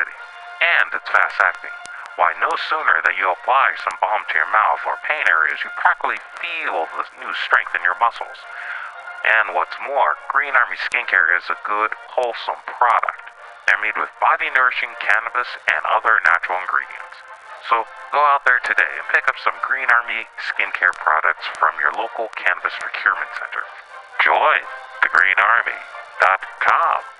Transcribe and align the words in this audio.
city. 0.00 0.16
And 0.64 0.88
it's 0.96 1.12
fast 1.12 1.36
acting. 1.44 1.76
Why, 2.16 2.32
no 2.40 2.48
sooner 2.56 3.04
that 3.04 3.20
you 3.20 3.28
apply 3.28 3.76
some 3.84 4.00
balm 4.00 4.24
to 4.28 4.36
your 4.36 4.48
mouth 4.48 4.80
or 4.88 4.96
pain 5.04 5.28
areas, 5.28 5.60
you 5.60 5.68
practically 5.76 6.20
feel 6.40 6.88
the 6.96 7.04
new 7.20 7.32
strength 7.36 7.76
in 7.76 7.84
your 7.84 8.00
muscles. 8.00 8.40
And 9.24 9.52
what's 9.52 9.76
more, 9.84 10.16
Green 10.32 10.56
Army 10.56 10.80
Skincare 10.80 11.36
is 11.36 11.52
a 11.52 11.60
good, 11.68 11.92
wholesome 12.16 12.64
product. 12.64 13.28
They're 13.68 13.84
made 13.84 13.96
with 14.00 14.08
body 14.20 14.48
nourishing 14.56 14.96
cannabis 15.00 15.48
and 15.68 15.84
other 15.84 16.20
natural 16.24 16.60
ingredients. 16.60 17.20
So 17.68 17.84
go 18.12 18.24
out 18.24 18.44
there 18.48 18.60
today 18.64 18.88
and 18.96 19.04
pick 19.12 19.28
up 19.28 19.36
some 19.44 19.56
Green 19.60 19.88
Army 19.92 20.24
skincare 20.40 20.96
products 20.96 21.44
from 21.60 21.76
your 21.76 21.92
local 21.92 22.32
cannabis 22.32 22.72
procurement 22.80 23.28
center. 23.36 23.64
Join 24.24 24.64
thegreenarmy.com. 25.04 27.19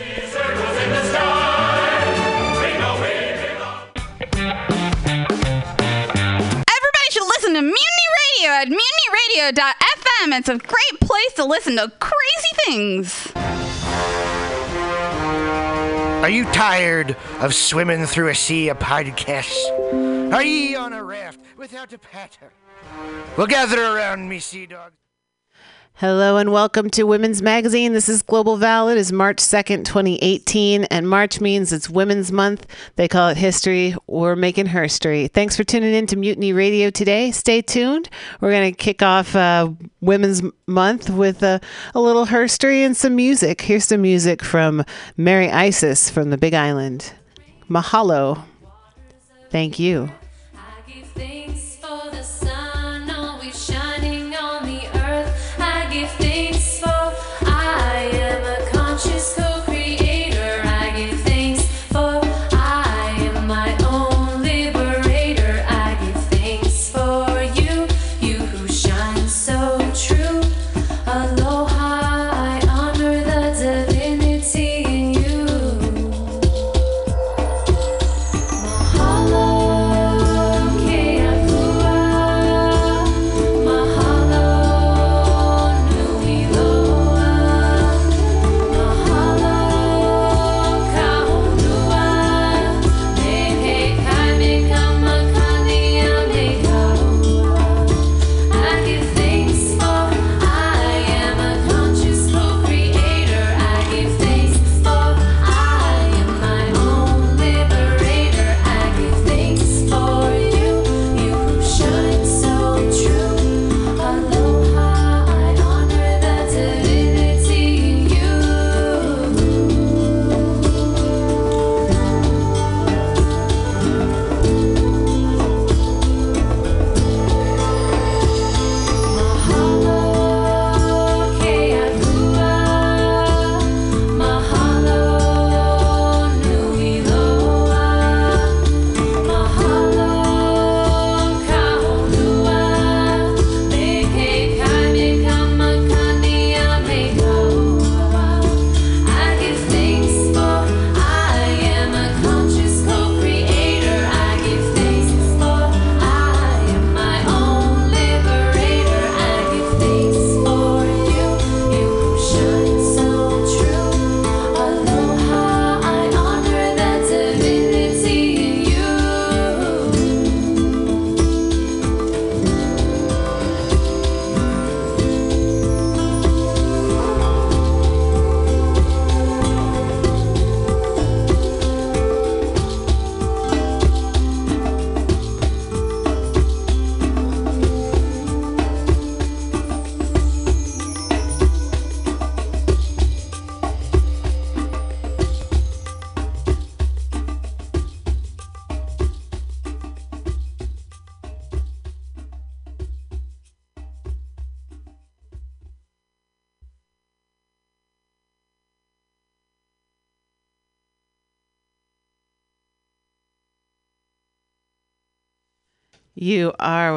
Everybody 0.00 0.24
should 7.10 7.26
listen 7.26 7.52
to 7.54 7.60
Mutiny 7.60 8.06
Radio 8.40 8.50
at 8.50 8.68
mutinyradio.fm. 8.68 10.38
It's 10.38 10.48
a 10.48 10.56
great 10.56 11.00
place 11.00 11.32
to 11.34 11.44
listen 11.44 11.76
to 11.76 11.92
crazy 12.00 12.48
things. 12.64 13.32
Are 16.22 16.30
you 16.30 16.44
tired 16.46 17.14
of 17.40 17.54
swimming 17.54 18.06
through 18.06 18.28
a 18.28 18.34
sea 18.34 18.70
of 18.70 18.78
podcasts? 18.78 20.32
Are 20.32 20.42
ye 20.42 20.74
on 20.76 20.94
a 20.94 21.04
raft 21.04 21.40
without 21.58 21.92
a 21.92 21.98
paddle? 21.98 22.48
Well, 23.36 23.46
gather 23.46 23.82
around 23.82 24.28
me, 24.30 24.38
sea 24.38 24.64
dogs. 24.64 24.96
Hello 26.00 26.38
and 26.38 26.50
welcome 26.50 26.88
to 26.88 27.02
Women's 27.02 27.42
Magazine. 27.42 27.92
This 27.92 28.08
is 28.08 28.22
Global 28.22 28.56
Val. 28.56 28.88
It 28.88 28.96
is 28.96 29.12
March 29.12 29.36
2nd, 29.36 29.84
2018, 29.84 30.84
and 30.84 31.06
March 31.06 31.42
means 31.42 31.74
it's 31.74 31.90
Women's 31.90 32.32
Month. 32.32 32.66
They 32.96 33.06
call 33.06 33.28
it 33.28 33.36
history. 33.36 33.94
We're 34.06 34.34
making 34.34 34.68
herstory. 34.68 35.30
Thanks 35.30 35.58
for 35.58 35.62
tuning 35.62 35.92
in 35.92 36.06
to 36.06 36.16
Mutiny 36.16 36.54
Radio 36.54 36.88
today. 36.88 37.32
Stay 37.32 37.60
tuned. 37.60 38.08
We're 38.40 38.50
going 38.50 38.72
to 38.72 38.78
kick 38.78 39.02
off 39.02 39.36
uh, 39.36 39.72
Women's 40.00 40.40
Month 40.66 41.10
with 41.10 41.42
a, 41.42 41.60
a 41.94 42.00
little 42.00 42.24
herstory 42.24 42.78
and 42.78 42.96
some 42.96 43.14
music. 43.14 43.60
Here's 43.60 43.84
some 43.84 44.00
music 44.00 44.42
from 44.42 44.82
Mary 45.18 45.50
Isis 45.50 46.08
from 46.08 46.30
the 46.30 46.38
Big 46.38 46.54
Island. 46.54 47.12
Mahalo. 47.68 48.42
Thank 49.50 49.78
you. 49.78 50.10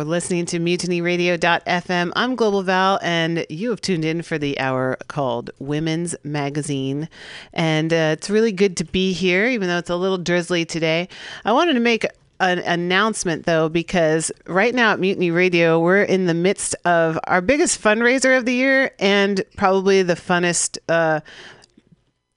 You 0.03 0.09
are 0.09 0.11
listening 0.11 0.45
to 0.47 0.59
mutinyradio.fm. 0.59 2.11
I'm 2.13 2.35
Global 2.35 2.61
Val, 2.61 2.99
and 3.01 3.45
you 3.47 3.69
have 3.69 3.79
tuned 3.79 4.03
in 4.03 4.21
for 4.21 4.37
the 4.37 4.59
hour 4.59 4.97
called 5.07 5.49
Women's 5.59 6.13
Magazine. 6.25 7.07
And 7.53 7.93
uh, 7.93 8.11
it's 8.11 8.29
really 8.29 8.51
good 8.51 8.75
to 8.77 8.83
be 8.83 9.13
here, 9.13 9.47
even 9.47 9.69
though 9.69 9.77
it's 9.77 9.89
a 9.89 9.95
little 9.95 10.17
drizzly 10.17 10.65
today. 10.65 11.07
I 11.45 11.53
wanted 11.53 11.75
to 11.75 11.79
make 11.79 12.05
an 12.41 12.59
announcement, 12.59 13.45
though, 13.45 13.69
because 13.69 14.29
right 14.45 14.75
now 14.75 14.91
at 14.91 14.99
Mutiny 14.99 15.31
Radio, 15.31 15.79
we're 15.79 16.03
in 16.03 16.25
the 16.25 16.33
midst 16.33 16.75
of 16.83 17.17
our 17.23 17.39
biggest 17.39 17.81
fundraiser 17.81 18.37
of 18.37 18.43
the 18.43 18.53
year 18.53 18.91
and 18.99 19.41
probably 19.55 20.03
the 20.03 20.15
funnest. 20.15 20.79
Uh, 20.89 21.21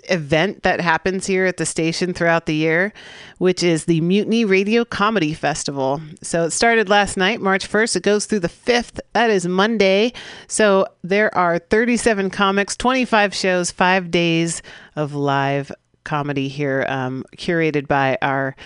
event 0.09 0.63
that 0.63 0.81
happens 0.81 1.27
here 1.27 1.47
at 1.47 1.57
the 1.57 1.67
station 1.67 2.15
throughout 2.15 2.47
the 2.47 2.55
year, 2.55 2.93
which 3.39 3.63
is 3.63 3.85
the 3.85 4.01
Mutiny 4.01 4.45
Radio 4.45 4.85
Comedy 4.85 5.35
Festival. 5.35 6.01
So 6.23 6.45
it 6.45 6.51
started 6.51 6.89
last 6.89 7.17
night, 7.17 7.41
March 7.41 7.69
1st. 7.69 7.97
It 7.97 8.03
goes 8.03 8.27
through 8.27 8.41
the 8.41 8.49
5th. 8.49 9.01
That 9.13 9.31
is 9.31 9.47
Monday. 9.47 10.13
So 10.49 10.87
there 11.03 11.35
are 11.37 11.59
37 11.59 12.31
comics, 12.31 12.77
25 12.77 13.35
shows, 13.35 13.71
five 13.71 14.11
days 14.11 14.63
of 14.95 15.15
live 15.15 15.73
comedy 16.05 16.49
here, 16.49 16.87
um, 16.89 17.25
curated 17.37 17.87
by 17.87 18.17
our 18.23 18.57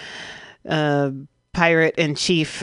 uh, 0.69 1.11
pirate 1.53 1.95
in 1.97 2.15
chief. 2.15 2.63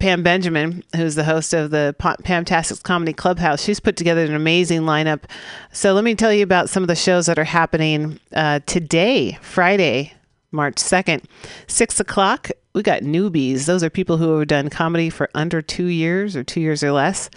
Pam 0.00 0.22
Benjamin, 0.22 0.82
who's 0.96 1.14
the 1.14 1.24
host 1.24 1.52
of 1.52 1.70
the 1.70 1.94
Pam 1.98 2.16
Pamtastics 2.24 2.82
Comedy 2.82 3.12
Clubhouse, 3.12 3.62
she's 3.62 3.80
put 3.80 3.96
together 3.96 4.24
an 4.24 4.34
amazing 4.34 4.80
lineup. 4.80 5.24
So 5.72 5.92
let 5.92 6.04
me 6.04 6.14
tell 6.14 6.32
you 6.32 6.42
about 6.42 6.70
some 6.70 6.82
of 6.82 6.88
the 6.88 6.96
shows 6.96 7.26
that 7.26 7.38
are 7.38 7.44
happening 7.44 8.18
uh, 8.34 8.60
today, 8.66 9.38
Friday, 9.42 10.14
March 10.50 10.76
2nd. 10.76 11.24
Six 11.66 12.00
o'clock, 12.00 12.50
we 12.74 12.82
got 12.82 13.02
newbies. 13.02 13.66
Those 13.66 13.84
are 13.84 13.90
people 13.90 14.16
who 14.16 14.38
have 14.38 14.48
done 14.48 14.70
comedy 14.70 15.10
for 15.10 15.28
under 15.34 15.60
two 15.60 15.86
years 15.86 16.34
or 16.34 16.42
two 16.42 16.60
years 16.62 16.82
or 16.82 16.92
less. 16.92 17.28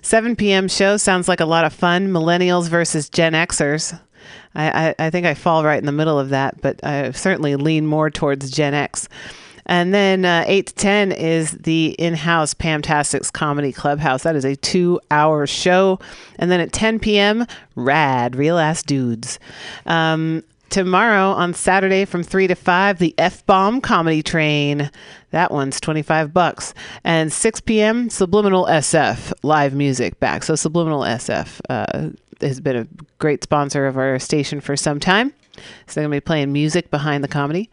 7 0.00 0.36
p.m. 0.36 0.68
show 0.68 0.96
sounds 0.96 1.28
like 1.28 1.40
a 1.40 1.46
lot 1.46 1.66
of 1.66 1.72
fun. 1.72 2.08
Millennials 2.08 2.68
versus 2.68 3.10
Gen 3.10 3.34
Xers. 3.34 4.00
I, 4.54 4.94
I 4.98 5.10
think 5.10 5.26
I 5.26 5.34
fall 5.34 5.64
right 5.64 5.78
in 5.78 5.84
the 5.84 5.92
middle 5.92 6.18
of 6.18 6.30
that, 6.30 6.62
but 6.62 6.82
I 6.82 7.10
certainly 7.10 7.56
lean 7.56 7.86
more 7.86 8.08
towards 8.10 8.50
Gen 8.50 8.72
X. 8.72 9.06
And 9.66 9.92
then 9.92 10.24
uh, 10.24 10.44
8 10.46 10.66
to 10.68 10.74
10 10.74 11.12
is 11.12 11.52
the 11.52 11.88
in 11.98 12.14
house 12.14 12.54
Pamtastics 12.54 13.32
Comedy 13.32 13.72
Clubhouse. 13.72 14.22
That 14.22 14.36
is 14.36 14.44
a 14.44 14.56
two 14.56 15.00
hour 15.10 15.46
show. 15.46 15.98
And 16.38 16.50
then 16.50 16.60
at 16.60 16.72
10 16.72 16.98
p.m., 17.00 17.46
Rad, 17.74 18.36
Real 18.36 18.58
Ass 18.58 18.82
Dudes. 18.82 19.38
Um, 19.84 20.42
tomorrow 20.70 21.30
on 21.30 21.52
Saturday 21.52 22.04
from 22.04 22.22
3 22.22 22.46
to 22.46 22.54
5, 22.54 22.98
the 22.98 23.14
F 23.18 23.44
Bomb 23.46 23.80
Comedy 23.80 24.22
Train. 24.22 24.90
That 25.30 25.50
one's 25.50 25.80
25 25.80 26.32
bucks. 26.32 26.72
And 27.04 27.32
6 27.32 27.60
p.m., 27.62 28.08
Subliminal 28.08 28.66
SF, 28.66 29.32
live 29.42 29.74
music 29.74 30.18
back. 30.20 30.44
So 30.44 30.54
Subliminal 30.54 31.00
SF 31.00 31.60
uh, 31.68 32.10
has 32.40 32.60
been 32.60 32.76
a 32.76 32.86
great 33.18 33.42
sponsor 33.42 33.86
of 33.86 33.96
our 33.98 34.18
station 34.18 34.60
for 34.60 34.76
some 34.76 35.00
time. 35.00 35.32
So 35.86 35.94
they're 35.94 36.04
going 36.04 36.12
to 36.12 36.16
be 36.16 36.26
playing 36.26 36.52
music 36.52 36.90
behind 36.90 37.24
the 37.24 37.28
comedy. 37.28 37.70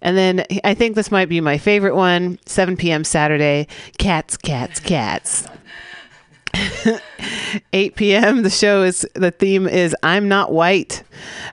And 0.00 0.16
then 0.16 0.44
I 0.64 0.74
think 0.74 0.94
this 0.94 1.10
might 1.10 1.28
be 1.28 1.40
my 1.40 1.58
favorite 1.58 1.94
one 1.94 2.38
7 2.46 2.76
p.m. 2.76 3.04
Saturday 3.04 3.66
Cats, 3.98 4.36
Cats, 4.36 4.80
Cats. 4.80 5.48
8 7.72 7.96
p.m. 7.96 8.42
The 8.42 8.50
show 8.50 8.82
is 8.82 9.06
the 9.14 9.30
theme 9.30 9.66
is 9.66 9.94
I'm 10.02 10.28
not 10.28 10.52
white. 10.52 11.02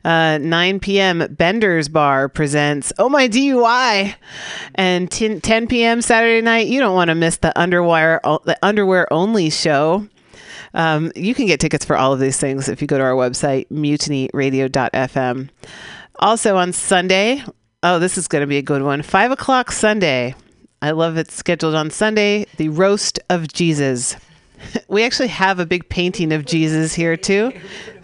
Uh, 0.04 0.38
9 0.38 0.80
p.m. 0.80 1.28
Bender's 1.32 1.90
Bar 1.90 2.30
presents 2.30 2.94
Oh 2.98 3.10
My 3.10 3.28
DUI, 3.28 4.16
and 4.76 5.12
10, 5.12 5.42
10 5.42 5.68
p.m. 5.68 6.02
Saturday 6.02 6.42
night. 6.42 6.68
You 6.68 6.80
don't 6.80 6.96
want 6.96 7.10
to 7.10 7.16
miss 7.16 7.38
the 7.38 7.58
underwear 7.60 8.22
the 8.24 8.58
underwear 8.62 9.12
only 9.12 9.50
show. 9.50 10.08
Um, 10.74 11.12
you 11.16 11.34
can 11.34 11.46
get 11.46 11.60
tickets 11.60 11.86
for 11.86 11.96
all 11.96 12.14
of 12.14 12.20
these 12.20 12.40
things 12.40 12.68
if 12.68 12.82
you 12.82 12.88
go 12.88 12.98
to 12.98 13.04
our 13.04 13.14
website 13.14 13.68
mutinyradio.fm. 13.70 15.50
Also 16.20 16.58
on 16.58 16.74
Sunday, 16.74 17.44
oh, 17.86 18.00
this 18.00 18.18
is 18.18 18.28
going 18.28 18.42
to 18.42 18.48
be 18.48 18.58
a 18.58 18.64
good 18.64 18.82
one. 18.82 19.02
Five 19.04 19.32
o'clock 19.32 19.72
Sunday. 19.72 20.36
I 20.82 20.92
love 20.92 21.18
it 21.18 21.32
scheduled 21.32 21.76
on 21.76 21.92
Sunday. 21.92 22.46
The 22.58 22.70
roast 22.70 23.20
of 23.30 23.48
Jesus. 23.48 24.18
We 24.88 25.04
actually 25.04 25.28
have 25.28 25.60
a 25.60 25.66
big 25.66 25.90
painting 25.90 26.32
of 26.32 26.46
Jesus 26.46 26.96
here 26.96 27.18
too. 27.18 27.52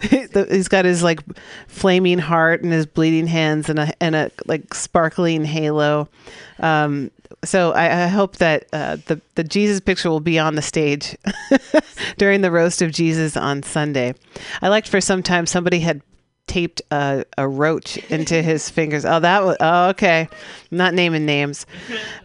He's 0.02 0.68
got 0.68 0.84
his 0.84 1.02
like 1.02 1.20
flaming 1.66 2.18
heart 2.18 2.62
and 2.62 2.70
his 2.72 2.86
bleeding 2.86 3.26
hands 3.26 3.68
and 3.68 3.78
a 3.80 4.02
and 4.02 4.14
a 4.14 4.30
like 4.46 4.72
sparkling 4.74 5.44
halo. 5.44 6.08
Um, 6.60 7.10
so 7.42 7.72
I, 7.72 8.04
I 8.04 8.06
hope 8.06 8.36
that 8.36 8.66
uh, 8.72 8.98
the 9.06 9.20
the 9.34 9.42
Jesus 9.42 9.80
picture 9.80 10.10
will 10.10 10.20
be 10.20 10.38
on 10.38 10.54
the 10.54 10.62
stage 10.62 11.16
during 12.18 12.42
the 12.42 12.50
roast 12.50 12.82
of 12.82 12.92
Jesus 12.92 13.36
on 13.36 13.62
Sunday. 13.62 14.14
I 14.60 14.68
liked 14.68 14.88
for 14.88 15.00
some 15.00 15.22
time 15.22 15.46
somebody 15.46 15.80
had 15.80 16.02
taped 16.52 16.82
a, 16.90 17.24
a 17.38 17.48
roach 17.48 17.96
into 18.10 18.42
his 18.50 18.68
fingers. 18.68 19.04
Oh, 19.04 19.20
that 19.20 19.44
was 19.44 19.56
oh 19.60 19.88
okay. 19.90 20.28
I'm 20.70 20.78
not 20.78 20.94
naming 20.94 21.24
names. 21.26 21.66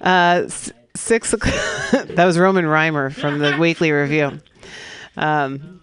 Uh, 0.01 0.43
s- 0.46 0.72
six 0.96 1.34
o'clock. 1.34 1.55
that 2.07 2.25
was 2.25 2.38
Roman 2.38 2.65
Reimer 2.65 3.13
from 3.13 3.39
the 3.39 3.55
Weekly 3.60 3.91
Review. 3.91 4.39
Um, 5.15 5.79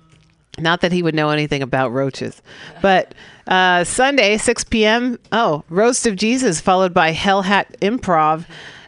not 0.58 0.82
that 0.82 0.92
he 0.92 1.02
would 1.02 1.14
know 1.14 1.30
anything 1.30 1.62
about 1.62 1.90
roaches, 1.92 2.40
but 2.80 3.14
uh, 3.48 3.82
Sunday, 3.84 4.36
6 4.36 4.64
p.m. 4.64 5.18
Oh, 5.32 5.64
roast 5.68 6.06
of 6.06 6.14
Jesus, 6.14 6.60
followed 6.60 6.94
by 6.94 7.10
Hell 7.10 7.42
Hat 7.42 7.74
Improv, 7.82 8.46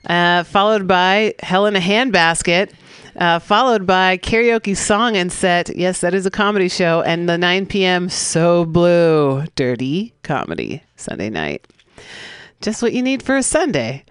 uh, 0.09 0.45
followed 0.45 0.87
by 0.87 1.35
Hell 1.41 1.67
in 1.67 1.75
a 1.75 1.81
Handbasket. 1.81 2.73
Uh, 3.19 3.39
followed 3.39 3.87
by 3.87 4.19
karaoke 4.19 4.77
song 4.77 5.17
and 5.17 5.33
set. 5.33 5.75
Yes, 5.75 6.03
that 6.03 6.13
is 6.13 6.27
a 6.27 6.31
comedy 6.31 6.69
show. 6.69 7.01
And 7.03 7.29
the 7.29 7.39
9 7.39 7.65
p.m. 7.67 8.11
So 8.11 8.67
Blue 8.67 9.45
Dirty 9.55 10.13
Comedy 10.23 10.83
Sunday 10.97 11.31
night. 11.31 11.67
Just 12.61 12.83
what 12.83 12.93
you 12.93 13.03
need 13.03 13.23
for 13.23 13.37
a 13.37 13.43
Sunday. 13.43 14.05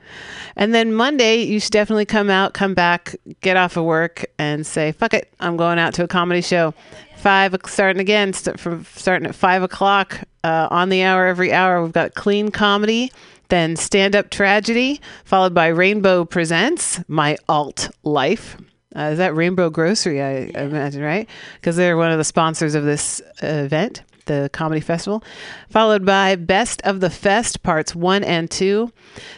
And 0.55 0.73
then 0.73 0.93
Monday, 0.93 1.43
you 1.43 1.59
should 1.59 1.71
definitely 1.71 2.05
come 2.05 2.29
out, 2.29 2.53
come 2.53 2.73
back, 2.73 3.15
get 3.41 3.57
off 3.57 3.77
of 3.77 3.83
work, 3.83 4.25
and 4.39 4.65
say, 4.65 4.93
"Fuck 4.93 5.13
it, 5.13 5.31
I'm 5.39 5.57
going 5.57 5.79
out 5.79 5.93
to 5.95 6.03
a 6.03 6.07
comedy 6.07 6.41
show." 6.41 6.73
Five 7.17 7.55
starting 7.65 7.99
again, 7.99 8.33
st- 8.33 8.59
from 8.59 8.85
starting 8.85 9.27
at 9.27 9.35
five 9.35 9.63
o'clock 9.63 10.21
uh, 10.43 10.67
on 10.71 10.89
the 10.89 11.03
hour 11.03 11.25
every 11.25 11.51
hour. 11.51 11.83
We've 11.83 11.91
got 11.91 12.13
clean 12.13 12.51
comedy, 12.51 13.11
then 13.49 13.75
stand 13.75 14.15
up 14.15 14.29
tragedy, 14.29 15.01
followed 15.25 15.53
by 15.53 15.67
Rainbow 15.67 16.23
Presents 16.23 17.01
My 17.07 17.37
Alt 17.49 17.89
Life. 18.03 18.57
Uh, 18.95 19.09
is 19.11 19.17
that 19.17 19.35
Rainbow 19.35 19.69
Grocery? 19.69 20.21
I, 20.21 20.51
I 20.55 20.63
imagine, 20.63 21.01
right? 21.01 21.27
Because 21.55 21.75
they're 21.75 21.97
one 21.97 22.11
of 22.11 22.17
the 22.17 22.23
sponsors 22.23 22.75
of 22.75 22.83
this 22.83 23.21
uh, 23.43 23.47
event, 23.47 24.03
the 24.25 24.49
comedy 24.53 24.81
festival. 24.81 25.23
Followed 25.69 26.05
by 26.05 26.35
Best 26.35 26.81
of 26.83 26.99
the 26.99 27.09
Fest 27.09 27.63
parts 27.63 27.95
one 27.95 28.23
and 28.23 28.49
two. 28.49 28.91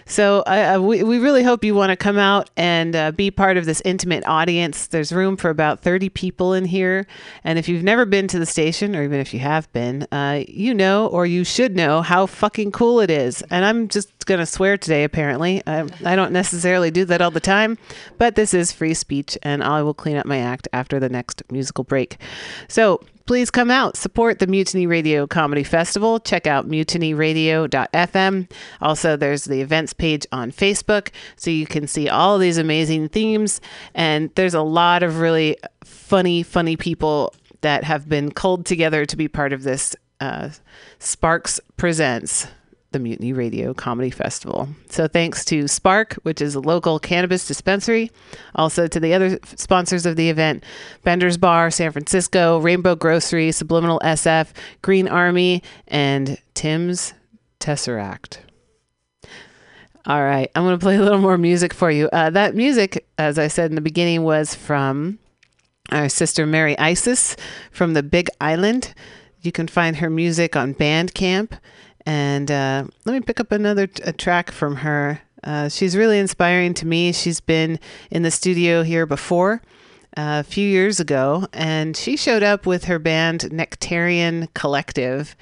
So 0.06 0.42
uh, 0.42 0.80
we 0.82 1.04
we 1.04 1.20
really 1.20 1.44
hope 1.44 1.64
you 1.64 1.76
want 1.76 1.92
to 1.92 1.96
come 1.96 2.18
out 2.18 2.50
and 2.58 2.96
uh, 2.96 3.12
be 3.12 3.32
part 3.32 3.58
of 3.58 3.66
this 3.66 3.82
intimate 3.86 4.26
audience. 4.26 4.88
There's 4.88 5.12
room 5.12 5.38
for 5.38 5.50
about 5.50 5.82
30 5.82 6.10
people 6.10 6.54
in 6.54 6.66
here, 6.66 7.06
and 7.44 7.60
if 7.60 7.70
you've 7.70 7.84
never 7.84 8.06
been 8.06 8.28
to 8.30 8.40
the 8.40 8.46
station, 8.46 8.96
or 8.96 9.04
even 9.04 9.20
if 9.20 9.34
you 9.34 9.40
have 9.40 9.72
been, 9.74 10.08
uh, 10.12 10.44
you 10.48 10.74
know 10.74 11.08
or 11.08 11.26
you 11.26 11.44
should 11.44 11.76
know 11.76 12.02
how 12.02 12.26
fucking 12.26 12.72
cool 12.72 13.00
it 13.00 13.10
is. 13.10 13.42
And 13.50 13.66
I'm 13.66 13.88
just 13.88 14.26
gonna 14.26 14.46
swear 14.46 14.78
today. 14.78 15.04
Apparently, 15.04 15.62
I, 15.68 15.88
I 16.06 16.16
don't 16.16 16.32
necessarily 16.32 16.92
do 16.92 17.06
that 17.06 17.22
all 17.22 17.32
the 17.32 17.40
time, 17.40 17.78
but 18.18 18.36
this 18.36 18.54
is 18.54 18.72
free 18.72 18.94
speech, 18.94 19.38
and 19.44 19.64
I 19.64 19.82
will 19.84 19.94
clean 19.94 20.18
up 20.18 20.26
my 20.26 20.40
act 20.40 20.68
after 20.74 21.00
the 21.00 21.10
next 21.10 21.44
musical 21.52 21.84
break. 21.84 22.18
So 22.68 23.02
please 23.28 23.52
come 23.52 23.70
out, 23.70 23.98
support 23.98 24.40
the 24.40 24.48
Mutiny 24.48 24.88
Radio 24.88 25.28
Comedy 25.28 25.64
Festival. 25.64 26.20
Check 26.20 26.48
out 26.48 26.68
mutinyradio.fm. 26.68 28.52
Also, 28.82 29.18
there's 29.18 29.44
the 29.44 29.62
events 29.62 29.94
page 29.94 30.26
on 30.32 30.52
Facebook, 30.52 31.10
so 31.36 31.52
you 31.52 31.68
can 31.68 31.88
see 31.88 32.10
all 32.10 32.38
these 32.38 32.58
amazing 32.58 33.10
themes. 33.10 33.62
And 33.94 34.34
there's 34.36 34.54
a 34.54 34.62
lot 34.62 35.04
of 35.04 35.20
really 35.20 35.58
funny, 35.84 36.42
funny 36.42 36.78
people 36.78 37.34
that 37.62 37.84
have 37.84 38.08
been 38.08 38.32
culled 38.32 38.66
together 38.66 39.06
to 39.06 39.18
be 39.18 39.28
part 39.28 39.52
of 39.52 39.64
this 39.64 39.96
uh, 40.22 40.50
Sparks 41.00 41.60
Presents 41.76 42.48
the 42.92 43.00
Mutiny 43.00 43.34
Radio 43.34 43.74
Comedy 43.74 44.10
Festival. 44.10 44.70
So 44.90 45.08
thanks 45.08 45.44
to 45.46 45.68
Spark, 45.68 46.14
which 46.24 46.42
is 46.42 46.56
a 46.56 46.60
local 46.60 47.00
cannabis 47.00 47.46
dispensary, 47.46 48.12
also 48.56 48.88
to 48.88 49.00
the 49.00 49.14
other 49.14 49.40
sponsors 49.56 50.06
of 50.06 50.16
the 50.16 50.30
event, 50.30 50.64
Bender's 51.04 51.38
Bar, 51.38 51.70
San 51.70 51.92
Francisco, 51.92 52.60
Rainbow 52.60 52.96
Grocery, 52.96 53.52
Subliminal 53.52 54.00
SF, 54.04 54.52
Green 54.82 55.08
Army, 55.08 55.62
and 55.88 56.38
Tim's 56.54 57.14
Tesseract. 57.60 58.40
All 60.06 60.24
right, 60.24 60.50
I'm 60.56 60.64
going 60.64 60.80
to 60.80 60.84
play 60.84 60.96
a 60.96 61.02
little 61.02 61.20
more 61.20 61.38
music 61.38 61.74
for 61.74 61.92
you. 61.92 62.08
Uh, 62.14 62.30
that 62.30 62.56
music, 62.56 63.06
as 63.18 63.38
I 63.38 63.50
said 63.50 63.72
in 63.72 63.76
the 63.76 63.82
beginning, 63.82 64.24
was 64.24 64.56
from 64.56 65.20
our 65.92 66.08
sister 66.08 66.46
Mary 66.46 66.78
Isis 66.78 67.36
from 67.72 67.94
the 67.94 68.04
Big 68.04 68.30
Island. 68.40 68.94
You 69.42 69.52
can 69.52 69.68
find 69.68 69.98
her 69.98 70.10
music 70.10 70.56
on 70.56 70.74
Bandcamp. 70.74 71.60
And 72.08 72.50
uh, 72.50 72.86
let 73.04 73.14
me 73.14 73.20
pick 73.20 73.42
up 73.42 73.52
another 73.52 73.86
track 73.86 74.50
from 74.50 74.78
her. 74.78 75.20
Uh, 75.44 75.68
she's 75.68 75.98
really 75.98 76.20
inspiring 76.20 76.74
to 76.76 76.88
me. 76.88 77.12
She's 77.12 77.42
been 77.42 77.80
in 78.10 78.24
the 78.24 78.32
studio 78.32 78.82
here 78.82 79.06
before 79.06 79.62
a 80.16 80.44
few 80.44 80.68
years 80.68 81.00
ago, 81.00 81.46
and 81.54 81.96
she 81.96 82.18
showed 82.18 82.44
up 82.44 82.66
with 82.66 82.86
her 82.86 83.00
band 83.00 83.42
Nectarian 83.52 84.48
Collective, 84.54 85.36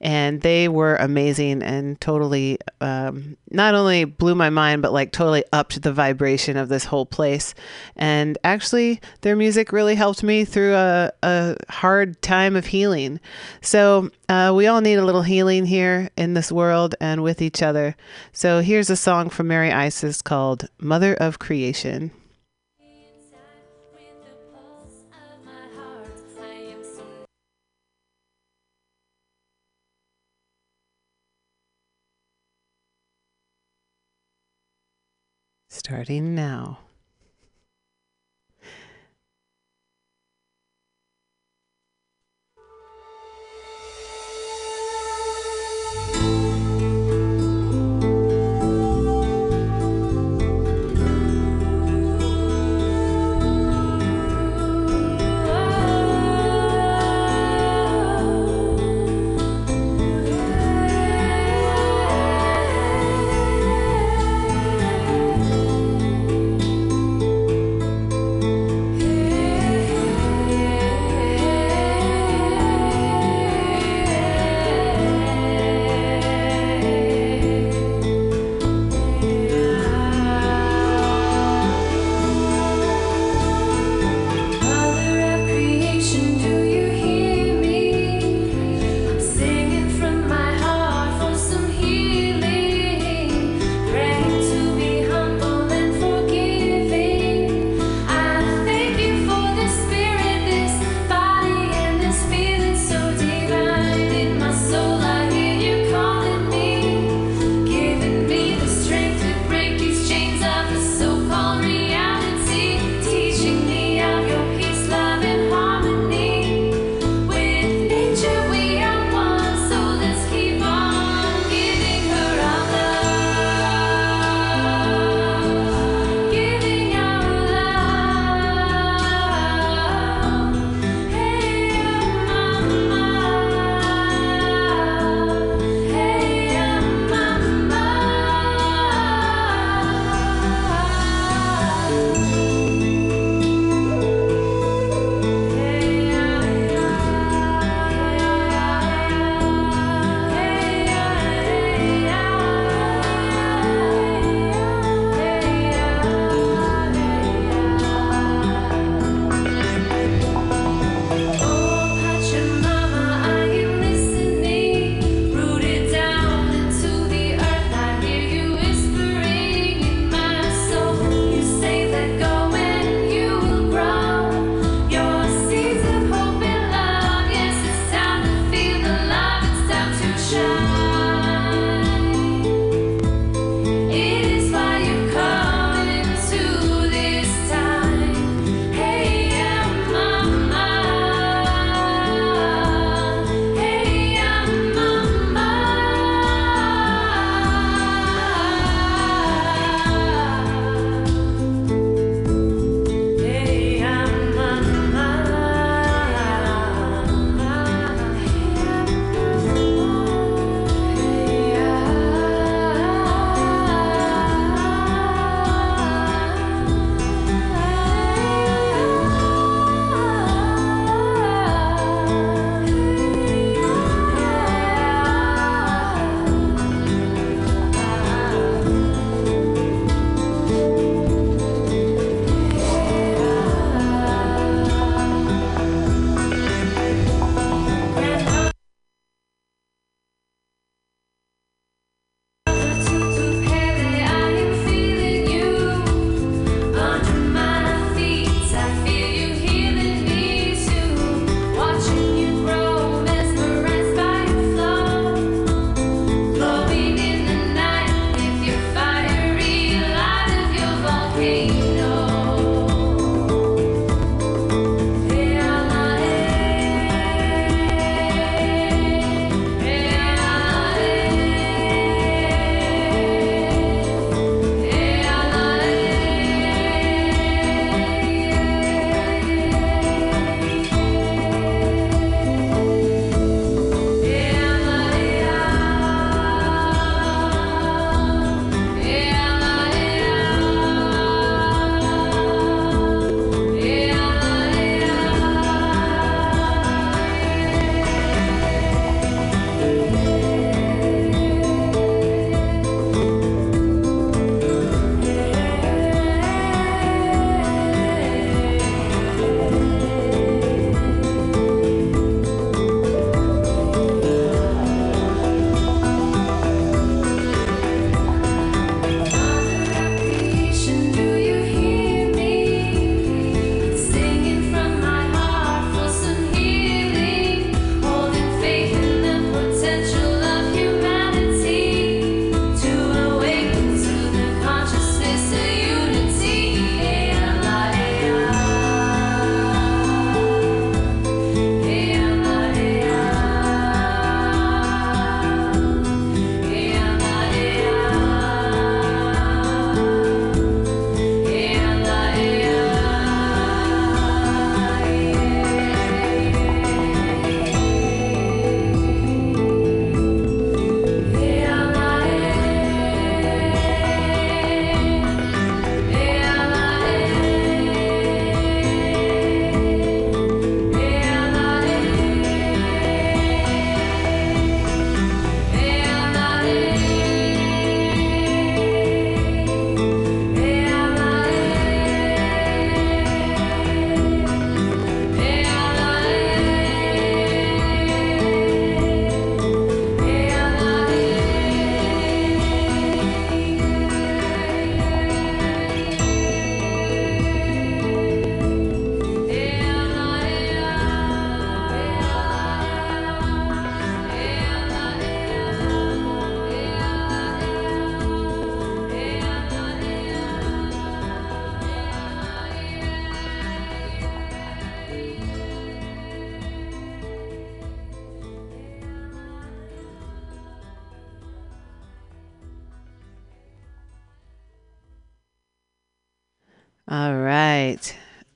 and 0.00 0.42
they 0.42 0.68
were 0.68 0.96
amazing 0.96 1.62
and 1.62 2.00
totally 2.00 2.58
um, 2.80 3.36
not 3.50 3.74
only 3.74 4.04
blew 4.04 4.34
my 4.34 4.50
mind, 4.50 4.82
but 4.82 4.92
like 4.92 5.12
totally 5.12 5.44
upped 5.52 5.82
the 5.82 5.92
vibration 5.92 6.56
of 6.56 6.68
this 6.68 6.84
whole 6.84 7.06
place. 7.06 7.54
And 7.96 8.38
actually, 8.44 9.00
their 9.22 9.34
music 9.34 9.72
really 9.72 9.94
helped 9.94 10.22
me 10.22 10.44
through 10.44 10.74
a, 10.74 11.10
a 11.22 11.56
hard 11.68 12.20
time 12.22 12.54
of 12.54 12.66
healing. 12.66 13.20
So 13.60 14.10
uh, 14.28 14.52
we 14.54 14.66
all 14.66 14.80
need 14.80 14.98
a 14.98 15.04
little 15.04 15.22
healing 15.22 15.66
here 15.66 16.10
in 16.16 16.34
this 16.34 16.52
world 16.52 16.94
and 17.00 17.22
with 17.22 17.42
each 17.42 17.62
other. 17.62 17.96
So 18.32 18.60
here's 18.60 18.90
a 18.90 18.96
song 18.96 19.30
from 19.30 19.48
Mary 19.48 19.72
Isis 19.72 20.22
called 20.22 20.68
Mother 20.78 21.14
of 21.14 21.38
Creation. 21.38 22.12
Starting 35.88 36.34
now. 36.34 36.87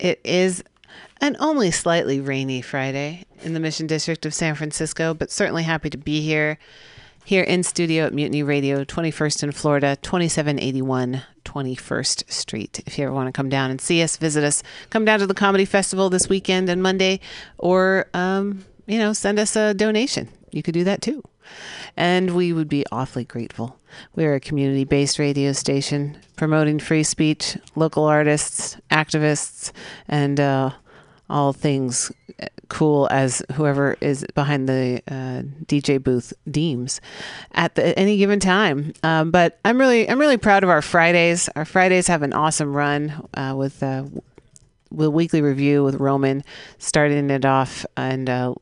It 0.02 0.20
is 0.24 0.64
an 1.20 1.36
only 1.38 1.70
slightly 1.70 2.20
rainy 2.20 2.60
Friday 2.60 3.24
in 3.42 3.54
the 3.54 3.60
Mission 3.60 3.86
District 3.86 4.26
of 4.26 4.34
San 4.34 4.56
Francisco, 4.56 5.14
but 5.14 5.30
certainly 5.30 5.62
happy 5.62 5.90
to 5.90 5.96
be 5.96 6.20
here. 6.20 6.58
Here 7.24 7.44
in 7.44 7.62
studio 7.62 8.06
at 8.06 8.12
Mutiny 8.12 8.42
Radio, 8.42 8.82
21st 8.82 9.44
in 9.44 9.52
Florida, 9.52 9.96
2781 10.02 11.22
21st 11.44 12.32
Street. 12.32 12.82
If 12.84 12.98
you 12.98 13.04
ever 13.04 13.14
want 13.14 13.28
to 13.28 13.32
come 13.32 13.48
down 13.48 13.70
and 13.70 13.80
see 13.80 14.02
us, 14.02 14.16
visit 14.16 14.42
us, 14.42 14.64
come 14.90 15.04
down 15.04 15.20
to 15.20 15.28
the 15.28 15.34
Comedy 15.34 15.64
Festival 15.64 16.10
this 16.10 16.28
weekend 16.28 16.68
and 16.68 16.82
Monday, 16.82 17.20
or, 17.58 18.08
um, 18.12 18.64
you 18.88 18.98
know, 18.98 19.12
send 19.12 19.38
us 19.38 19.54
a 19.54 19.72
donation. 19.72 20.28
You 20.50 20.64
could 20.64 20.74
do 20.74 20.82
that 20.82 21.00
too. 21.00 21.22
And 21.96 22.34
we 22.34 22.52
would 22.52 22.68
be 22.68 22.84
awfully 22.90 23.24
grateful. 23.24 23.78
We're 24.14 24.34
a 24.34 24.40
community 24.40 24.84
based 24.84 25.18
radio 25.18 25.52
station 25.52 26.18
promoting 26.36 26.78
free 26.78 27.02
speech, 27.02 27.56
local 27.74 28.04
artists, 28.04 28.76
activists, 28.90 29.72
and 30.08 30.40
uh, 30.40 30.70
all 31.28 31.52
things 31.52 32.10
uh, 32.42 32.46
cool 32.68 33.08
as 33.10 33.42
whoever 33.52 33.96
is 34.00 34.24
behind 34.34 34.68
the 34.68 35.02
uh, 35.08 35.42
DJ 35.66 36.02
booth 36.02 36.32
deems 36.50 37.00
at 37.52 37.74
the, 37.74 37.98
any 37.98 38.16
given 38.16 38.40
time. 38.40 38.92
Um, 39.02 39.30
but 39.30 39.58
I'm 39.64 39.78
really 39.78 40.08
I'm 40.08 40.18
really 40.18 40.38
proud 40.38 40.62
of 40.62 40.70
our 40.70 40.82
Fridays. 40.82 41.48
Our 41.56 41.64
Fridays 41.64 42.06
have 42.06 42.22
an 42.22 42.32
awesome 42.32 42.74
run 42.74 43.28
uh, 43.34 43.54
with. 43.56 43.82
Uh, 43.82 44.04
the 44.94 45.10
weekly 45.10 45.40
review 45.40 45.82
with 45.82 45.94
Roman, 45.94 46.44
starting 46.76 47.30
it 47.30 47.46
off 47.46 47.86
and 47.96 48.28
uh, 48.28 48.52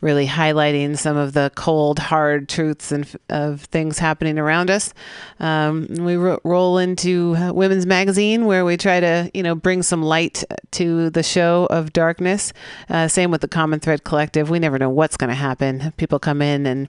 really 0.00 0.26
highlighting 0.26 0.96
some 0.96 1.16
of 1.16 1.32
the 1.32 1.50
cold, 1.54 1.98
hard 1.98 2.48
truths 2.48 2.92
and 2.92 3.08
of 3.30 3.62
things 3.62 3.98
happening 3.98 4.38
around 4.38 4.70
us. 4.70 4.92
Um, 5.40 5.86
we 5.90 6.16
ro- 6.16 6.40
roll 6.44 6.78
into 6.78 7.34
uh, 7.36 7.52
Women's 7.52 7.86
Magazine, 7.86 8.44
where 8.44 8.64
we 8.64 8.76
try 8.76 9.00
to, 9.00 9.30
you 9.32 9.42
know, 9.42 9.54
bring 9.54 9.82
some 9.82 10.02
light 10.02 10.44
to 10.72 11.10
the 11.10 11.22
show 11.22 11.66
of 11.70 11.92
darkness. 11.92 12.52
Uh, 12.88 13.08
same 13.08 13.30
with 13.30 13.40
the 13.40 13.48
Common 13.48 13.80
Thread 13.80 14.04
Collective. 14.04 14.50
We 14.50 14.58
never 14.58 14.78
know 14.78 14.90
what's 14.90 15.16
going 15.16 15.28
to 15.28 15.34
happen. 15.34 15.92
People 15.96 16.18
come 16.18 16.42
in 16.42 16.66
and 16.66 16.88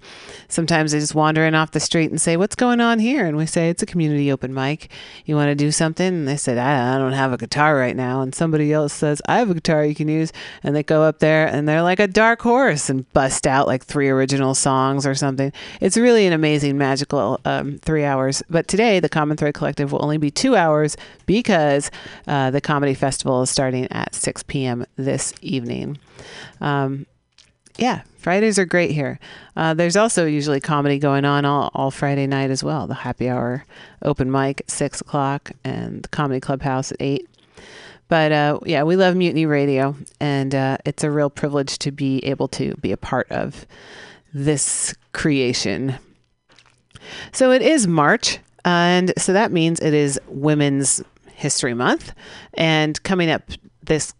sometimes 0.49 0.91
they 0.91 0.99
just 0.99 1.15
wander 1.15 1.45
in 1.45 1.55
off 1.55 1.71
the 1.71 1.79
street 1.79 2.11
and 2.11 2.19
say, 2.19 2.35
"What's 2.35 2.55
going 2.55 2.81
on 2.81 2.99
here?" 2.99 3.25
And 3.25 3.37
we 3.37 3.45
say, 3.45 3.69
"It's 3.69 3.83
a 3.83 3.87
community 3.87 4.31
open 4.31 4.53
mic. 4.53 4.89
You 5.25 5.35
want 5.35 5.49
to 5.49 5.55
do 5.55 5.71
something?" 5.71 6.07
And 6.07 6.27
they 6.27 6.37
said, 6.37 6.57
I, 6.57 6.95
"I 6.95 6.97
don't 6.97 7.13
have 7.13 7.31
a 7.31 7.37
guitar 7.37 7.77
right 7.77 7.95
now." 7.95 8.21
And 8.21 8.35
somebody 8.35 8.73
else 8.73 8.93
says, 8.93 9.21
"I 9.27 9.39
have 9.39 9.49
a 9.49 9.53
guitar 9.53 9.85
you 9.85 9.95
can 9.95 10.09
use." 10.09 10.33
And 10.63 10.75
they 10.75 10.83
go 10.83 11.03
up 11.03 11.19
there 11.19 11.47
and 11.47 11.67
they're 11.67 11.81
like 11.81 11.99
a 11.99 12.07
dark 12.07 12.41
horse 12.41 12.89
and 12.89 12.96
bust 13.13 13.47
out 13.47 13.67
like 13.67 13.83
three 13.83 14.09
original 14.09 14.55
songs 14.55 15.05
or 15.05 15.15
something. 15.15 15.51
It's 15.81 15.97
really 15.97 16.25
an 16.27 16.33
amazing, 16.33 16.77
magical 16.77 17.39
um, 17.45 17.79
three 17.79 18.03
hours. 18.03 18.43
But 18.49 18.67
today, 18.67 18.99
the 18.99 19.09
Common 19.09 19.37
Thread 19.37 19.53
Collective 19.53 19.91
will 19.91 20.03
only 20.03 20.17
be 20.17 20.31
two 20.31 20.55
hours 20.55 20.97
because 21.25 21.91
uh, 22.27 22.51
the 22.51 22.61
comedy 22.61 22.93
festival 22.93 23.41
is 23.41 23.49
starting 23.49 23.87
at 23.91 24.13
6 24.15 24.43
p.m. 24.43 24.85
this 24.95 25.33
evening. 25.41 25.97
Um, 26.61 27.05
yeah, 27.77 28.01
Fridays 28.17 28.59
are 28.59 28.65
great 28.65 28.91
here. 28.91 29.19
Uh, 29.55 29.73
there's 29.73 29.95
also 29.95 30.25
usually 30.25 30.59
comedy 30.59 30.99
going 30.99 31.25
on 31.25 31.45
all, 31.45 31.71
all 31.73 31.91
Friday 31.91 32.27
night 32.27 32.49
as 32.49 32.63
well. 32.63 32.87
The 32.87 32.93
happy 32.93 33.29
hour 33.29 33.65
open 34.01 34.31
mic 34.31 34.63
6 34.67 35.01
o'clock 35.01 35.51
and 35.63 36.03
the 36.03 36.09
comedy 36.09 36.39
clubhouse 36.39 36.91
at 36.91 36.97
8. 36.99 37.27
But 38.07 38.31
uh, 38.31 38.59
yeah, 38.65 38.83
we 38.83 38.95
love 38.95 39.15
Mutiny 39.15 39.45
Radio, 39.45 39.95
and 40.19 40.55
uh, 40.55 40.77
it's 40.85 41.03
a 41.03 41.11
real 41.11 41.29
privilege 41.29 41.77
to 41.79 41.91
be 41.91 42.19
able 42.25 42.47
to 42.49 42.75
be 42.75 42.91
a 42.91 42.97
part 42.97 43.29
of 43.31 43.65
this 44.33 44.95
creation. 45.11 45.95
So 47.31 47.51
it 47.51 47.61
is 47.61 47.87
March, 47.87 48.39
and 48.63 49.13
so 49.17 49.33
that 49.33 49.51
means 49.51 49.79
it 49.79 49.93
is 49.93 50.19
Women's 50.27 51.03
History 51.33 51.73
Month. 51.73 52.13
And 52.53 53.01
coming 53.03 53.29
up 53.29 53.43
this 53.83 54.13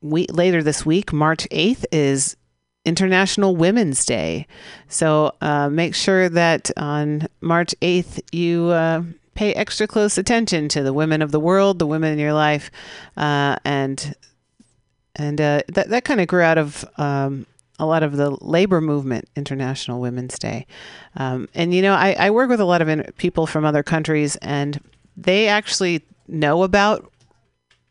week, 0.00 0.32
later 0.32 0.62
this 0.62 0.84
week, 0.84 1.12
March 1.12 1.46
8th, 1.50 1.84
is 1.92 2.36
International 2.84 3.54
Women's 3.54 4.04
Day. 4.04 4.46
So 4.88 5.32
uh, 5.40 5.68
make 5.68 5.94
sure 5.94 6.28
that 6.28 6.70
on 6.76 7.28
March 7.40 7.74
8th 7.82 8.20
you 8.32 8.66
uh, 8.68 9.02
pay 9.38 9.54
extra 9.54 9.86
close 9.86 10.18
attention 10.18 10.68
to 10.68 10.82
the 10.82 10.92
women 10.92 11.22
of 11.22 11.30
the 11.30 11.38
world, 11.38 11.78
the 11.78 11.86
women 11.86 12.12
in 12.12 12.18
your 12.18 12.32
life, 12.32 12.72
uh, 13.16 13.54
and 13.64 14.16
and 15.14 15.40
uh, 15.40 15.62
that 15.68 15.90
that 15.90 16.04
kind 16.04 16.20
of 16.20 16.26
grew 16.26 16.42
out 16.42 16.58
of 16.58 16.84
um, 16.96 17.46
a 17.78 17.86
lot 17.86 18.02
of 18.02 18.16
the 18.16 18.30
labor 18.44 18.80
movement, 18.80 19.28
International 19.36 20.00
Women's 20.00 20.40
Day. 20.40 20.66
Um, 21.14 21.48
and 21.54 21.72
you 21.72 21.82
know, 21.82 21.94
I, 21.94 22.16
I 22.18 22.30
work 22.30 22.50
with 22.50 22.60
a 22.60 22.64
lot 22.64 22.82
of 22.82 22.88
in- 22.88 23.12
people 23.16 23.46
from 23.46 23.64
other 23.64 23.84
countries, 23.84 24.34
and 24.42 24.80
they 25.16 25.46
actually 25.46 26.04
know 26.26 26.64
about 26.64 27.08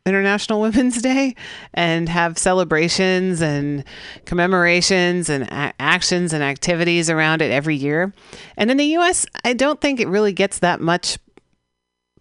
International 0.06 0.60
Women's 0.68 1.02
Day 1.02 1.34
and 1.74 2.10
have 2.10 2.38
celebrations 2.38 3.42
and 3.42 3.86
commemorations 4.26 5.30
and 5.30 5.46
a- 5.46 5.74
actions 5.80 6.34
and 6.34 6.44
activities 6.44 7.10
around 7.10 7.42
it 7.42 7.52
every 7.52 7.78
year. 7.78 8.14
And 8.58 8.70
in 8.70 8.76
the 8.76 8.98
US, 8.98 9.26
I 9.46 9.54
don't 9.54 9.80
think 9.80 10.02
it 10.02 10.10
really 10.10 10.34
gets 10.34 10.60
that 10.60 10.82
much 10.82 11.18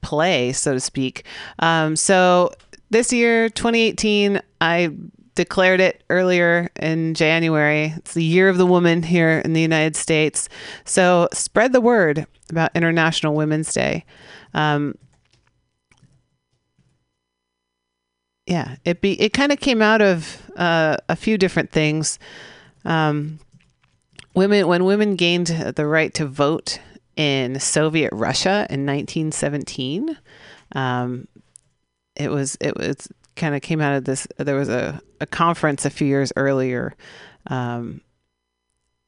play, 0.07 0.53
so 0.53 0.73
to 0.73 0.79
speak. 0.79 1.25
Um, 1.59 1.97
so 1.97 2.53
this 2.90 3.12
year, 3.12 3.49
2018, 3.49 4.40
I 4.61 4.97
declared 5.35 5.81
it 5.81 6.05
earlier 6.09 6.71
in 6.81 7.14
January. 7.14 7.92
It's 7.97 8.14
the 8.14 8.23
year 8.23 8.49
of 8.49 8.57
the 8.57 8.64
woman 8.64 9.03
here 9.03 9.42
in 9.45 9.53
the 9.53 9.61
United 9.61 9.97
States. 9.97 10.49
So 10.85 11.29
spread 11.33 11.73
the 11.73 11.81
word 11.81 12.25
about 12.51 12.71
International 12.77 13.35
Women's 13.35 13.73
Day. 13.73 14.05
Um, 14.55 14.95
yeah, 18.47 18.77
it 18.85 19.01
be 19.01 19.21
it 19.21 19.33
kind 19.33 19.51
of 19.51 19.59
came 19.59 19.83
out 19.83 20.01
of 20.01 20.40
uh, 20.57 20.99
a 21.09 21.16
few 21.16 21.37
different 21.37 21.73
things. 21.73 22.21
Um, 22.85 23.40
women 24.35 24.69
when 24.69 24.85
women 24.85 25.16
gained 25.16 25.49
the 25.49 25.85
right 25.85 26.14
to 26.14 26.27
vote 26.27 26.79
in 27.16 27.59
Soviet 27.59 28.11
Russia 28.12 28.66
in 28.70 28.87
1917, 28.87 30.16
um, 30.72 31.26
it 32.14 32.31
was 32.31 32.57
it 32.61 32.76
was 32.76 33.09
kind 33.35 33.55
of 33.55 33.62
came 33.62 33.81
out 33.81 33.96
of 33.96 34.05
this. 34.05 34.26
There 34.38 34.57
was 34.57 34.68
a, 34.68 35.00
a 35.20 35.26
conference 35.26 35.85
a 35.85 35.90
few 35.90 36.07
years 36.07 36.33
earlier. 36.37 36.94
Um, 37.48 38.00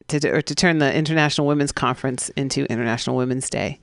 to, 0.08 0.18
to 0.20 0.54
turn 0.54 0.78
the 0.78 0.94
International 0.94 1.46
Women's 1.46 1.72
Conference 1.72 2.30
into 2.30 2.64
International 2.70 3.16
Women's 3.16 3.50
Day. 3.50 3.78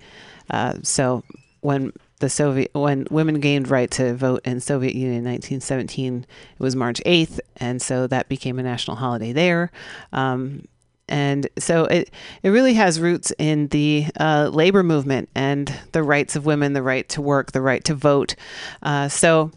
Uh, 0.50 0.76
so 0.82 1.24
when 1.62 1.94
the 2.20 2.30
Soviet 2.30 2.72
when 2.74 3.08
women 3.12 3.40
gained 3.40 3.70
right 3.70 3.92
to 3.92 4.14
vote 4.16 4.42
in 4.46 4.60
Soviet 4.60 4.96
Union 4.96 5.18
in 5.18 5.24
1917, 5.26 6.26
it 6.58 6.64
was 6.64 6.76
March 6.76 7.02
8th, 7.06 7.40
and 7.58 7.82
so 7.82 8.08
that 8.08 8.30
became 8.30 8.58
a 8.58 8.64
national 8.64 8.98
holiday 8.98 9.34
there. 9.34 9.72
Um, 10.14 10.66
and 11.08 11.48
so 11.58 11.86
it 11.86 12.10
it 12.44 12.50
really 12.50 12.74
has 12.74 13.00
roots 13.00 13.32
in 13.38 13.68
the 13.68 14.08
uh, 14.20 14.50
labor 14.52 14.84
movement 14.84 15.30
and 15.36 15.74
the 15.92 16.04
rights 16.04 16.36
of 16.36 16.46
women, 16.46 16.74
the 16.74 16.82
right 16.82 17.08
to 17.10 17.22
work, 17.22 17.52
the 17.52 17.62
right 17.62 17.84
to 17.86 17.94
vote. 17.94 18.36
Uh, 18.82 19.08
so 19.08 19.52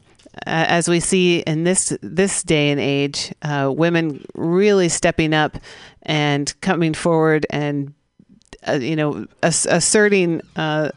uh, 0.46 0.66
as 0.68 0.88
we 0.88 1.00
see 1.00 1.40
in 1.40 1.64
this 1.64 1.96
this 2.02 2.42
day 2.42 2.70
and 2.70 2.80
age, 2.80 3.32
uh, 3.42 3.72
women 3.74 4.24
really 4.34 4.88
stepping 4.88 5.32
up 5.32 5.56
and 6.02 6.58
coming 6.60 6.94
forward 6.94 7.46
and 7.50 7.92
uh, 8.66 8.72
you 8.72 8.96
know 8.96 9.26
ass- 9.42 9.66
asserting 9.66 10.40
uh, 10.56 10.90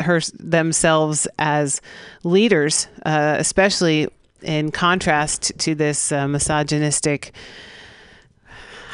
her 0.00 0.20
themselves 0.38 1.26
as 1.38 1.80
leaders, 2.24 2.88
uh, 3.04 3.36
especially 3.38 4.08
in 4.42 4.70
contrast 4.70 5.52
to 5.58 5.74
this 5.74 6.12
uh, 6.12 6.26
misogynistic. 6.28 7.32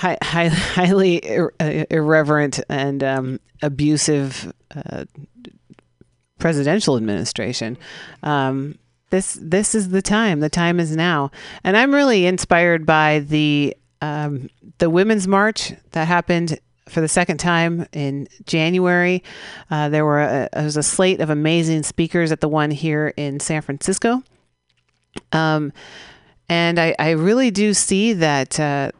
High, 0.04 0.18
high, 0.22 0.48
highly 0.48 1.16
ir- 1.24 1.54
uh, 1.58 1.84
irreverent 1.88 2.60
and 2.68 3.02
um, 3.02 3.40
abusive 3.62 4.52
uh, 4.76 5.06
presidential 6.38 6.98
administration. 6.98 7.78
Um, 8.22 8.78
this 9.08 9.38
this 9.40 9.74
is 9.74 9.88
the 9.88 10.02
time. 10.02 10.40
The 10.40 10.50
time 10.50 10.78
is 10.78 10.94
now, 10.94 11.30
and 11.64 11.74
I'm 11.74 11.94
really 11.94 12.26
inspired 12.26 12.84
by 12.84 13.20
the 13.20 13.74
um, 14.02 14.50
the 14.76 14.90
women's 14.90 15.26
march 15.26 15.72
that 15.92 16.06
happened 16.06 16.58
for 16.86 17.00
the 17.00 17.08
second 17.08 17.38
time 17.38 17.86
in 17.94 18.28
January. 18.44 19.22
Uh, 19.70 19.88
there 19.88 20.04
were 20.04 20.20
a, 20.20 20.50
there 20.52 20.64
was 20.64 20.76
a 20.76 20.82
slate 20.82 21.22
of 21.22 21.30
amazing 21.30 21.82
speakers 21.82 22.30
at 22.30 22.42
the 22.42 22.48
one 22.48 22.70
here 22.70 23.14
in 23.16 23.40
San 23.40 23.62
Francisco. 23.62 24.22
Um, 25.32 25.72
and 26.50 26.78
I, 26.78 26.94
I 26.98 27.12
really 27.12 27.50
do 27.50 27.72
see 27.72 28.12
that 28.12 28.60
uh, 28.60 28.90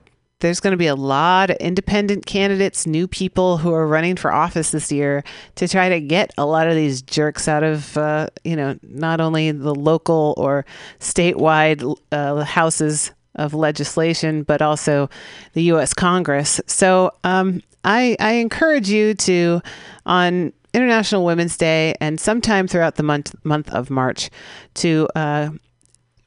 there's 0.45 0.61
going 0.61 0.73
to 0.73 0.77
be 0.77 0.89
a 0.89 0.95
lot 0.95 1.49
of 1.49 1.57
independent 1.57 2.27
candidates, 2.27 2.87
new 2.87 3.09
people 3.09 3.57
who 3.57 3.73
are 3.73 3.87
running 3.87 4.15
for 4.15 4.31
office 4.31 4.73
this 4.73 4.93
year 4.93 5.25
to 5.55 5.67
try 5.67 5.89
to 5.89 6.01
get 6.01 6.35
a 6.37 6.45
lot 6.45 6.69
of 6.69 6.75
these 6.75 7.01
jerks 7.01 7.49
out 7.49 7.63
of, 7.63 7.97
uh, 7.97 8.29
you 8.45 8.55
know, 8.55 8.79
not 8.83 9.23
only 9.23 9.53
the 9.53 9.75
local 9.75 10.35
or 10.37 10.67
statewide 11.01 11.99
uh, 12.13 12.45
houses 12.45 13.11
of 13.37 13.55
legislation, 13.55 14.43
but 14.43 14.61
also 14.61 15.09
the 15.55 15.63
U.S. 15.63 15.95
Congress. 15.95 16.61
So 16.67 17.13
um, 17.25 17.63
I, 17.83 18.15
I 18.21 18.33
encourage 18.33 18.91
you 18.91 19.15
to, 19.15 19.63
on 20.05 20.53
International 20.75 21.25
Women's 21.25 21.57
Day 21.57 21.95
and 22.03 22.21
sometime 22.21 22.69
throughout 22.69 22.97
the 22.97 23.03
month 23.03 23.35
month 23.45 23.71
of 23.71 23.89
March 23.89 24.29
to 24.75 25.09
uh, 25.15 25.51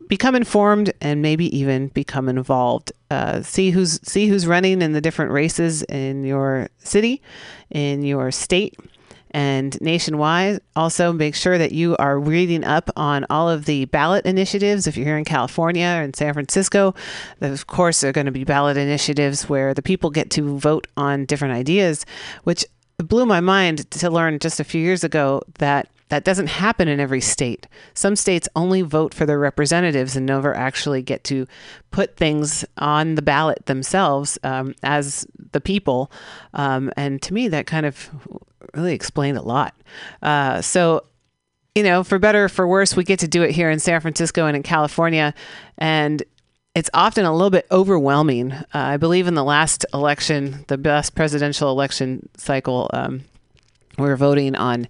become 0.07 0.35
informed 0.35 0.93
and 1.01 1.21
maybe 1.21 1.55
even 1.57 1.87
become 1.89 2.29
involved. 2.29 2.91
Uh, 3.11 3.41
see 3.41 3.71
who's 3.71 3.99
see 4.03 4.27
who's 4.27 4.47
running 4.47 4.81
in 4.81 4.93
the 4.93 5.01
different 5.01 5.31
races 5.31 5.83
in 5.83 6.23
your 6.23 6.69
city, 6.79 7.21
in 7.69 8.03
your 8.03 8.31
state, 8.31 8.77
and 9.31 9.79
nationwide. 9.81 10.59
Also, 10.75 11.11
make 11.11 11.35
sure 11.35 11.57
that 11.57 11.71
you 11.71 11.95
are 11.97 12.19
reading 12.19 12.63
up 12.63 12.89
on 12.95 13.25
all 13.29 13.49
of 13.49 13.65
the 13.65 13.85
ballot 13.85 14.25
initiatives. 14.25 14.87
If 14.87 14.97
you're 14.97 15.05
here 15.05 15.17
in 15.17 15.25
California 15.25 15.95
or 15.97 16.03
in 16.03 16.13
San 16.13 16.33
Francisco, 16.33 16.95
of 17.41 17.67
course, 17.67 18.01
there 18.01 18.09
are 18.09 18.13
going 18.13 18.25
to 18.25 18.31
be 18.31 18.43
ballot 18.43 18.77
initiatives 18.77 19.49
where 19.49 19.73
the 19.73 19.81
people 19.81 20.09
get 20.09 20.29
to 20.31 20.57
vote 20.57 20.87
on 20.97 21.25
different 21.25 21.53
ideas, 21.53 22.05
which 22.43 22.65
blew 22.97 23.25
my 23.25 23.39
mind 23.39 23.89
to 23.91 24.09
learn 24.09 24.39
just 24.39 24.59
a 24.59 24.63
few 24.63 24.81
years 24.81 25.03
ago 25.03 25.41
that 25.59 25.89
that 26.09 26.23
doesn't 26.23 26.47
happen 26.47 26.87
in 26.87 26.99
every 26.99 27.21
state. 27.21 27.67
Some 27.93 28.15
states 28.15 28.47
only 28.55 28.81
vote 28.81 29.13
for 29.13 29.25
their 29.25 29.39
representatives 29.39 30.15
and 30.15 30.25
never 30.25 30.55
actually 30.55 31.01
get 31.01 31.23
to 31.25 31.47
put 31.91 32.15
things 32.15 32.63
on 32.77 33.15
the 33.15 33.21
ballot 33.21 33.65
themselves 33.65 34.39
um, 34.43 34.73
as 34.83 35.27
the 35.51 35.61
people. 35.61 36.11
Um, 36.53 36.91
and 36.95 37.21
to 37.23 37.33
me, 37.33 37.47
that 37.49 37.67
kind 37.67 37.85
of 37.85 38.09
really 38.73 38.93
explained 38.93 39.37
a 39.37 39.41
lot. 39.41 39.75
Uh, 40.21 40.61
so, 40.61 41.03
you 41.75 41.83
know, 41.83 42.03
for 42.03 42.19
better 42.19 42.45
or 42.45 42.49
for 42.49 42.67
worse, 42.67 42.95
we 42.95 43.03
get 43.03 43.19
to 43.19 43.27
do 43.27 43.43
it 43.43 43.51
here 43.51 43.69
in 43.69 43.79
San 43.79 43.99
Francisco 43.99 44.45
and 44.45 44.55
in 44.55 44.63
California. 44.63 45.33
And 45.77 46.23
it's 46.73 46.89
often 46.93 47.25
a 47.25 47.33
little 47.33 47.49
bit 47.49 47.65
overwhelming. 47.71 48.51
Uh, 48.53 48.65
I 48.73 48.97
believe 48.97 49.27
in 49.27 49.33
the 49.33 49.43
last 49.43 49.85
election, 49.93 50.63
the 50.67 50.77
best 50.77 51.15
presidential 51.15 51.71
election 51.71 52.29
cycle, 52.37 52.89
um, 52.93 53.23
we 53.97 54.05
were 54.05 54.15
voting 54.15 54.55
on 54.55 54.87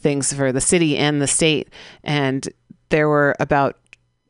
things 0.00 0.32
for 0.32 0.52
the 0.52 0.60
city 0.60 0.96
and 0.96 1.20
the 1.20 1.26
state, 1.26 1.68
and 2.02 2.48
there 2.88 3.08
were 3.08 3.36
about 3.38 3.76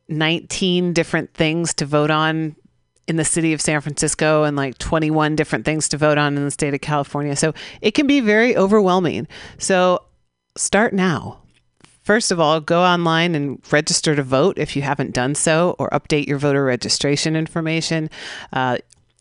19 0.09 0.93
different 0.93 1.33
things 1.33 1.73
to 1.75 1.85
vote 1.85 2.11
on 2.11 2.55
in 3.07 3.15
the 3.15 3.25
city 3.25 3.53
of 3.53 3.61
San 3.61 3.81
Francisco 3.81 4.43
and 4.43 4.55
like 4.55 4.77
21 4.77 5.35
different 5.35 5.65
things 5.65 5.89
to 5.89 5.97
vote 5.97 6.17
on 6.17 6.37
in 6.37 6.45
the 6.45 6.51
state 6.51 6.73
of 6.73 6.81
California. 6.81 7.35
So 7.35 7.53
it 7.81 7.91
can 7.91 8.07
be 8.07 8.19
very 8.19 8.55
overwhelming. 8.55 9.27
So 9.57 10.03
start 10.55 10.93
now. 10.93 11.39
First 12.03 12.31
of 12.31 12.39
all, 12.39 12.59
go 12.59 12.81
online 12.83 13.35
and 13.35 13.61
register 13.71 14.15
to 14.15 14.23
vote 14.23 14.57
if 14.57 14.75
you 14.75 14.81
haven't 14.81 15.13
done 15.13 15.35
so, 15.35 15.75
or 15.77 15.89
update 15.89 16.27
your 16.27 16.39
voter 16.39 16.63
registration 16.63 17.35
information. 17.35 18.09
Uh, 18.51 18.77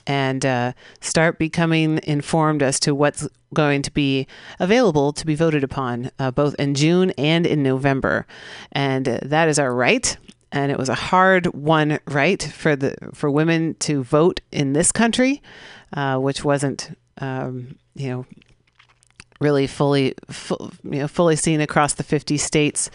and 0.07 0.45
uh, 0.45 0.73
start 1.01 1.39
becoming 1.39 2.01
informed 2.05 2.63
as 2.63 2.81
to 2.81 2.95
what's 2.95 3.29
going 3.53 3.83
to 3.83 3.91
be 3.91 4.27
available 4.59 5.13
to 5.13 5.27
be 5.27 5.35
voted 5.35 5.65
upon 5.65 6.11
uh, 6.19 6.31
both 6.31 6.55
in 6.55 6.75
June 6.75 7.11
and 7.19 7.47
in 7.47 7.63
November. 7.63 8.27
And 8.73 9.09
uh, 9.09 9.19
that 9.23 9.49
is 9.49 9.59
our 9.59 9.75
right. 9.75 10.17
And 10.53 10.73
it 10.73 10.79
was 10.79 10.89
a 10.89 10.95
hard 10.95 11.47
won 11.55 12.01
right 12.07 12.43
for 12.43 12.75
the 12.75 12.97
for 13.15 13.31
women 13.31 13.75
to 13.81 14.03
vote 14.03 14.41
in 14.51 14.73
this 14.73 14.91
country, 14.91 15.43
uh, 15.93 16.19
which 16.19 16.45
wasn't 16.45 16.97
um, 17.19 17.77
you 17.95 18.11
know 18.11 18.27
really 19.41 19.67
fully 19.69 20.15
fu- 20.29 20.73
you 20.83 21.01
know 21.01 21.09
fully 21.09 21.37
seen 21.37 21.61
across 21.61 21.95
the 21.95 22.03
50 22.03 22.37
states 22.37 22.91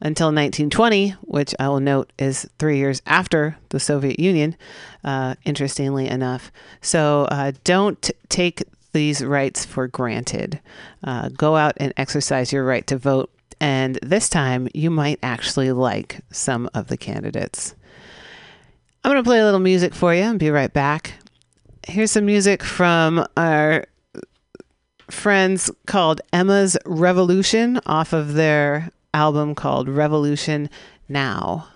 until 0.00 0.28
1920, 0.28 1.10
which 1.22 1.54
I 1.58 1.68
will 1.68 1.80
note 1.80 2.12
is 2.18 2.48
three 2.58 2.78
years 2.78 3.02
after 3.06 3.56
the 3.68 3.80
Soviet 3.80 4.18
Union, 4.18 4.56
uh, 5.04 5.34
interestingly 5.44 6.08
enough. 6.08 6.50
So 6.80 7.26
uh, 7.30 7.52
don't 7.64 8.10
take 8.28 8.62
these 8.92 9.24
rights 9.24 9.64
for 9.64 9.86
granted. 9.86 10.60
Uh, 11.04 11.28
go 11.28 11.56
out 11.56 11.74
and 11.76 11.92
exercise 11.96 12.52
your 12.52 12.64
right 12.64 12.86
to 12.86 12.96
vote. 12.96 13.30
And 13.60 13.98
this 14.02 14.28
time, 14.28 14.68
you 14.72 14.90
might 14.90 15.18
actually 15.22 15.70
like 15.70 16.20
some 16.30 16.70
of 16.72 16.88
the 16.88 16.96
candidates. 16.96 17.74
I'm 19.04 19.12
going 19.12 19.22
to 19.22 19.28
play 19.28 19.40
a 19.40 19.44
little 19.44 19.60
music 19.60 19.94
for 19.94 20.14
you 20.14 20.22
and 20.22 20.38
be 20.38 20.50
right 20.50 20.72
back. 20.72 21.14
Here's 21.86 22.10
some 22.10 22.26
music 22.26 22.62
from 22.62 23.26
our 23.36 23.84
friends 25.10 25.70
called 25.86 26.20
Emma's 26.32 26.76
Revolution 26.86 27.80
off 27.86 28.12
of 28.12 28.34
their 28.34 28.90
album 29.14 29.54
called 29.54 29.88
Revolution 29.88 30.70
Now. 31.08 31.68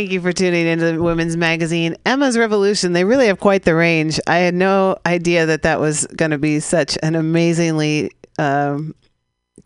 Thank 0.00 0.12
you 0.12 0.22
for 0.22 0.32
tuning 0.32 0.66
into 0.66 1.02
Women's 1.02 1.36
Magazine. 1.36 1.94
Emma's 2.06 2.38
Revolution, 2.38 2.94
they 2.94 3.04
really 3.04 3.26
have 3.26 3.38
quite 3.38 3.64
the 3.64 3.74
range. 3.74 4.18
I 4.26 4.38
had 4.38 4.54
no 4.54 4.96
idea 5.04 5.44
that 5.44 5.60
that 5.64 5.78
was 5.78 6.06
going 6.16 6.30
to 6.30 6.38
be 6.38 6.58
such 6.60 6.96
an 7.02 7.16
amazingly 7.16 8.10
um, 8.38 8.94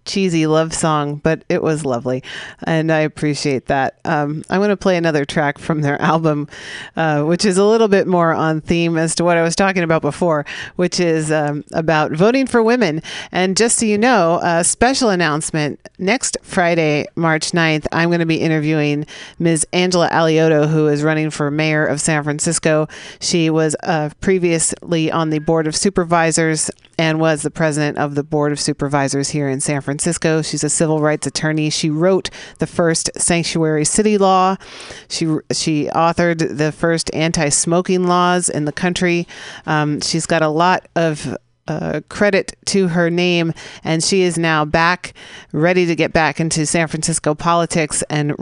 cheesy 0.05 0.47
love 0.47 0.75
song, 0.75 1.17
but 1.17 1.45
it 1.49 1.63
was 1.63 1.85
lovely. 1.85 2.23
And 2.65 2.91
I 2.93 3.01
appreciate 3.01 3.67
that. 3.67 3.99
Um, 4.05 4.45
I'm 4.51 4.61
going 4.61 4.71
to 4.71 4.77
play 4.77 4.97
another 4.97 5.25
track 5.25 5.59
from 5.59 5.81
their 5.83 6.01
album, 6.01 6.49
uh, 6.97 7.23
which 7.23 7.45
is 7.45 7.59
a 7.59 7.65
little 7.65 7.89
bit 7.89 8.07
more 8.07 8.33
on 8.33 8.61
theme 8.61 8.97
as 8.97 9.15
to 9.17 9.25
what 9.25 9.37
I 9.37 9.43
was 9.43 9.57
talking 9.57 9.83
about 9.83 10.03
before, 10.03 10.45
which 10.77 11.01
is 11.01 11.33
um, 11.33 11.65
about 11.73 12.13
voting 12.13 12.47
for 12.47 12.63
women. 12.63 13.03
And 13.33 13.57
just 13.57 13.79
so 13.79 13.87
you 13.87 13.99
know, 13.99 14.41
a 14.43 14.65
special 14.65 15.11
announcement 15.11 15.81
next 15.99 16.37
Friday, 16.43 17.07
March 17.17 17.53
9th, 17.53 17.87
I'm 17.93 18.09
going 18.11 18.21
to 18.21 18.27
be 18.27 18.41
interviewing 18.41 19.07
Ms. 19.39 19.67
Angela 19.73 20.09
Alioto, 20.11 20.69
who 20.69 20.89
is 20.89 21.03
running 21.03 21.31
for 21.31 21.51
mayor 21.51 21.85
of 21.85 22.01
San 22.01 22.23
Francisco. 22.25 22.89
She 23.21 23.51
was 23.51 23.77
uh, 23.83 24.11
previously 24.21 25.11
on 25.11 25.31
the 25.31 25.39
board 25.39 25.67
of 25.67 25.77
supervisors 25.77 26.71
and 26.99 27.21
was 27.21 27.43
the 27.43 27.51
president 27.51 27.99
of 27.99 28.15
the 28.15 28.23
board 28.23 28.53
of 28.53 28.61
supervisors 28.61 29.31
here 29.31 29.49
in 29.49 29.61
San 29.61 29.81
Francisco. 29.81 29.94
She's 30.43 30.65
a 30.65 30.71
civil 30.71 31.01
rights 31.01 31.27
attorney. 31.27 31.71
She 31.71 31.91
wrote 31.91 32.31
the 32.59 32.67
first 32.67 33.11
sanctuary 33.17 33.85
city 33.85 34.19
law. 34.19 34.57
She 35.09 35.27
she 35.53 35.87
authored 35.95 36.57
the 36.57 36.73
first 36.73 37.11
anti-smoking 37.15 38.07
laws 38.07 38.49
in 38.49 38.65
the 38.65 38.73
country. 38.73 39.27
Um, 39.67 40.01
she's 40.01 40.27
got 40.27 40.43
a 40.43 40.49
lot 40.49 40.89
of 40.97 41.37
uh, 41.67 42.01
credit 42.09 42.57
to 42.67 42.89
her 42.89 43.11
name, 43.11 43.53
and 43.83 44.03
she 44.03 44.23
is 44.23 44.39
now 44.39 44.65
back, 44.65 45.15
ready 45.53 45.87
to 45.87 45.95
get 45.95 46.13
back 46.13 46.41
into 46.41 46.67
San 46.67 46.89
Francisco 46.89 47.35
politics 47.35 48.03
and 48.11 48.35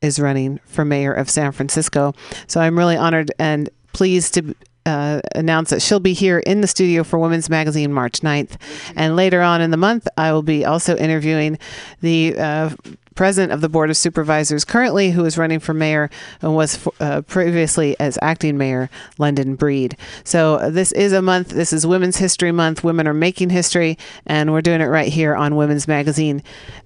is 0.00 0.18
running 0.18 0.58
for 0.64 0.84
mayor 0.84 1.12
of 1.12 1.28
San 1.28 1.52
Francisco. 1.52 2.14
So 2.46 2.60
I'm 2.60 2.78
really 2.78 2.96
honored 2.96 3.32
and 3.38 3.68
pleased 3.92 4.34
to 4.34 4.54
uh, 4.86 5.20
announce 5.34 5.70
that 5.70 5.82
she'll 5.82 6.00
be 6.00 6.12
here 6.12 6.38
in 6.38 6.60
the 6.60 6.66
studio 6.66 7.04
for 7.04 7.18
Women's 7.18 7.50
Magazine 7.50 7.92
March 7.92 8.20
9th. 8.20 8.56
And 8.96 9.16
later 9.16 9.42
on 9.42 9.60
in 9.60 9.70
the 9.70 9.76
month, 9.76 10.08
I 10.16 10.32
will 10.32 10.42
be 10.42 10.64
also 10.64 10.96
interviewing 10.96 11.58
the 12.00 12.38
uh, 12.38 12.70
president 13.14 13.52
of 13.52 13.60
the 13.60 13.68
Board 13.68 13.90
of 13.90 13.98
Supervisors 13.98 14.64
currently, 14.64 15.10
who 15.10 15.26
is 15.26 15.36
running 15.36 15.58
for 15.58 15.74
mayor 15.74 16.08
and 16.40 16.54
was 16.54 16.88
uh, 17.00 17.20
previously 17.22 17.94
as 18.00 18.18
acting 18.22 18.56
mayor, 18.56 18.88
London 19.18 19.56
Breed. 19.56 19.94
So 20.24 20.54
uh, 20.54 20.70
this 20.70 20.90
is 20.92 21.12
a 21.12 21.20
month, 21.20 21.48
this 21.48 21.72
is 21.72 21.86
Women's 21.86 22.16
History 22.16 22.50
Month. 22.50 22.82
Women 22.82 23.06
are 23.06 23.12
making 23.12 23.50
history, 23.50 23.98
and 24.24 24.52
we're 24.52 24.62
doing 24.62 24.80
it 24.80 24.86
right 24.86 25.12
here 25.12 25.36
on 25.36 25.56
Women's 25.56 25.86
Magazine 25.86 26.42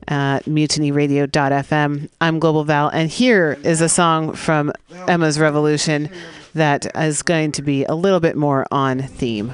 at 0.08 0.44
mutinyradio.fm. 0.46 2.08
I'm 2.20 2.38
Global 2.40 2.64
Val, 2.64 2.88
and 2.88 3.08
here 3.08 3.56
is 3.62 3.80
a 3.80 3.88
song 3.88 4.32
from 4.32 4.72
Emma's 5.06 5.38
Revolution 5.38 6.10
that 6.54 6.86
is 6.96 7.22
going 7.22 7.52
to 7.52 7.62
be 7.62 7.84
a 7.84 7.94
little 7.94 8.20
bit 8.20 8.36
more 8.36 8.66
on 8.70 9.00
theme. 9.02 9.52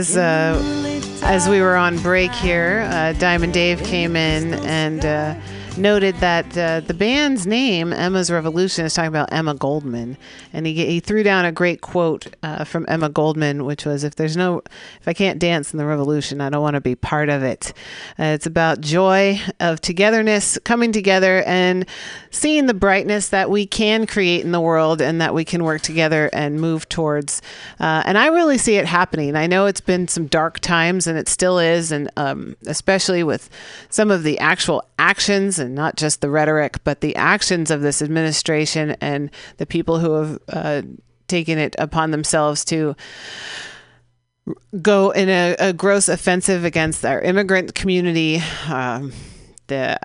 Uh, 0.00 0.58
as 1.22 1.46
we 1.46 1.60
were 1.60 1.76
on 1.76 1.98
break 1.98 2.32
here, 2.32 2.88
uh, 2.90 3.12
Diamond 3.12 3.52
Dave 3.52 3.82
came 3.84 4.16
in 4.16 4.54
and 4.64 5.04
uh, 5.04 5.34
noted 5.80 6.14
that 6.16 6.56
uh, 6.56 6.80
the 6.80 6.94
band's 6.94 7.46
name, 7.46 7.92
Emma's 7.92 8.30
Revolution, 8.30 8.84
is 8.84 8.94
talking 8.94 9.08
about 9.08 9.32
Emma 9.32 9.54
Goldman, 9.54 10.16
and 10.52 10.66
he 10.66 10.74
he 10.86 11.00
threw 11.00 11.22
down 11.22 11.44
a 11.44 11.52
great 11.52 11.80
quote 11.80 12.26
uh, 12.42 12.64
from 12.64 12.84
Emma 12.88 13.08
Goldman, 13.08 13.64
which 13.64 13.84
was, 13.84 14.04
"If 14.04 14.14
there's 14.14 14.36
no, 14.36 14.62
if 15.00 15.08
I 15.08 15.12
can't 15.12 15.38
dance 15.38 15.72
in 15.72 15.78
the 15.78 15.86
revolution, 15.86 16.40
I 16.40 16.50
don't 16.50 16.62
want 16.62 16.74
to 16.74 16.80
be 16.80 16.94
part 16.94 17.28
of 17.28 17.42
it." 17.42 17.72
Uh, 18.18 18.24
it's 18.24 18.46
about 18.46 18.80
joy 18.80 19.40
of 19.58 19.80
togetherness, 19.80 20.58
coming 20.64 20.92
together, 20.92 21.42
and 21.46 21.86
seeing 22.30 22.66
the 22.66 22.74
brightness 22.74 23.28
that 23.30 23.50
we 23.50 23.66
can 23.66 24.06
create 24.06 24.44
in 24.44 24.52
the 24.52 24.60
world, 24.60 25.00
and 25.00 25.20
that 25.20 25.34
we 25.34 25.44
can 25.44 25.64
work 25.64 25.80
together 25.80 26.30
and 26.32 26.60
move 26.60 26.88
towards. 26.88 27.40
Uh, 27.80 28.02
and 28.04 28.18
I 28.18 28.26
really 28.28 28.58
see 28.58 28.76
it 28.76 28.86
happening. 28.86 29.34
I 29.34 29.46
know 29.46 29.66
it's 29.66 29.80
been 29.80 30.06
some 30.08 30.26
dark 30.26 30.60
times, 30.60 31.06
and 31.06 31.18
it 31.18 31.28
still 31.28 31.58
is, 31.58 31.90
and 31.90 32.10
um, 32.16 32.56
especially 32.66 33.22
with 33.22 33.48
some 33.88 34.10
of 34.10 34.22
the 34.22 34.38
actual 34.38 34.84
actions 34.98 35.58
and 35.58 35.69
not 35.74 35.96
just 35.96 36.20
the 36.20 36.30
rhetoric, 36.30 36.82
but 36.84 37.00
the 37.00 37.16
actions 37.16 37.70
of 37.70 37.80
this 37.80 38.02
administration 38.02 38.96
and 39.00 39.30
the 39.56 39.66
people 39.66 39.98
who 39.98 40.12
have 40.12 40.38
uh, 40.48 40.82
taken 41.28 41.58
it 41.58 41.76
upon 41.78 42.10
themselves 42.10 42.64
to 42.66 42.94
go 44.80 45.10
in 45.10 45.28
a, 45.28 45.56
a 45.58 45.72
gross 45.72 46.08
offensive 46.08 46.64
against 46.64 47.04
our 47.04 47.20
immigrant 47.20 47.74
community, 47.74 48.42
um, 48.68 49.12
the 49.68 49.98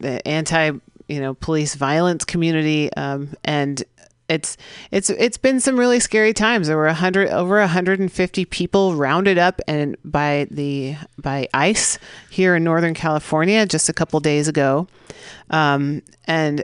the 0.00 0.26
anti 0.26 0.70
you 1.08 1.20
know 1.20 1.34
police 1.34 1.74
violence 1.74 2.24
community, 2.24 2.92
um, 2.94 3.34
and 3.44 3.84
it's 4.28 4.56
it's 4.90 5.08
it's 5.10 5.38
been 5.38 5.58
some 5.58 5.78
really 5.78 6.00
scary 6.00 6.34
times. 6.34 6.68
There 6.68 6.76
were 6.76 6.86
a 6.86 6.94
hundred 6.94 7.30
over 7.30 7.58
150 7.58 8.44
people 8.46 8.94
rounded 8.94 9.38
up 9.38 9.60
and 9.66 9.96
by 10.04 10.46
the 10.50 10.96
by 11.16 11.48
ICE 11.54 11.98
here 12.30 12.56
in 12.56 12.64
Northern 12.64 12.94
California 12.94 13.64
just 13.66 13.88
a 13.88 13.92
couple 13.94 14.20
days 14.20 14.46
ago, 14.46 14.86
um, 15.50 16.02
and 16.26 16.62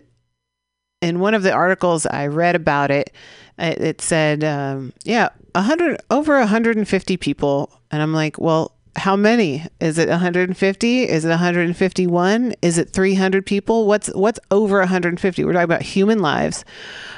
in 1.01 1.21
one 1.21 1.35
of 1.35 1.43
the 1.43 1.53
articles 1.53 2.07
I 2.07 2.27
read 2.27 2.55
about 2.55 2.91
it, 2.91 3.13
it, 3.59 3.81
it 3.81 4.01
said, 4.01 4.45
um, 4.45 4.93
yeah, 5.05 5.31
hundred 5.55 6.01
over 6.11 6.39
150 6.39 7.17
people, 7.17 7.81
and 7.91 8.03
I'm 8.03 8.13
like, 8.13 8.39
well. 8.39 8.74
How 8.97 9.17
many? 9.17 9.67
Is 9.81 9.99
it 9.99 10.09
150? 10.09 11.03
Is 11.09 11.25
it 11.25 11.29
151? 11.29 12.55
Is 12.63 12.79
it 12.79 12.91
300 12.91 13.45
people? 13.45 13.87
What's 13.87 14.09
what's 14.15 14.39
over 14.51 14.79
150? 14.79 15.45
We're 15.45 15.53
talking 15.53 15.65
about 15.65 15.83
human 15.83 16.21
lives 16.21 16.65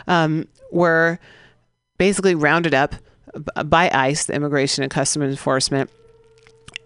um, 0.07 0.49
were 0.71 1.19
basically 1.99 2.35
rounded 2.35 2.75
up 2.75 2.95
by 3.65 3.91
ICE, 3.93 4.25
the 4.25 4.35
Immigration 4.35 4.83
and 4.83 4.91
Customs 4.91 5.31
Enforcement, 5.31 5.91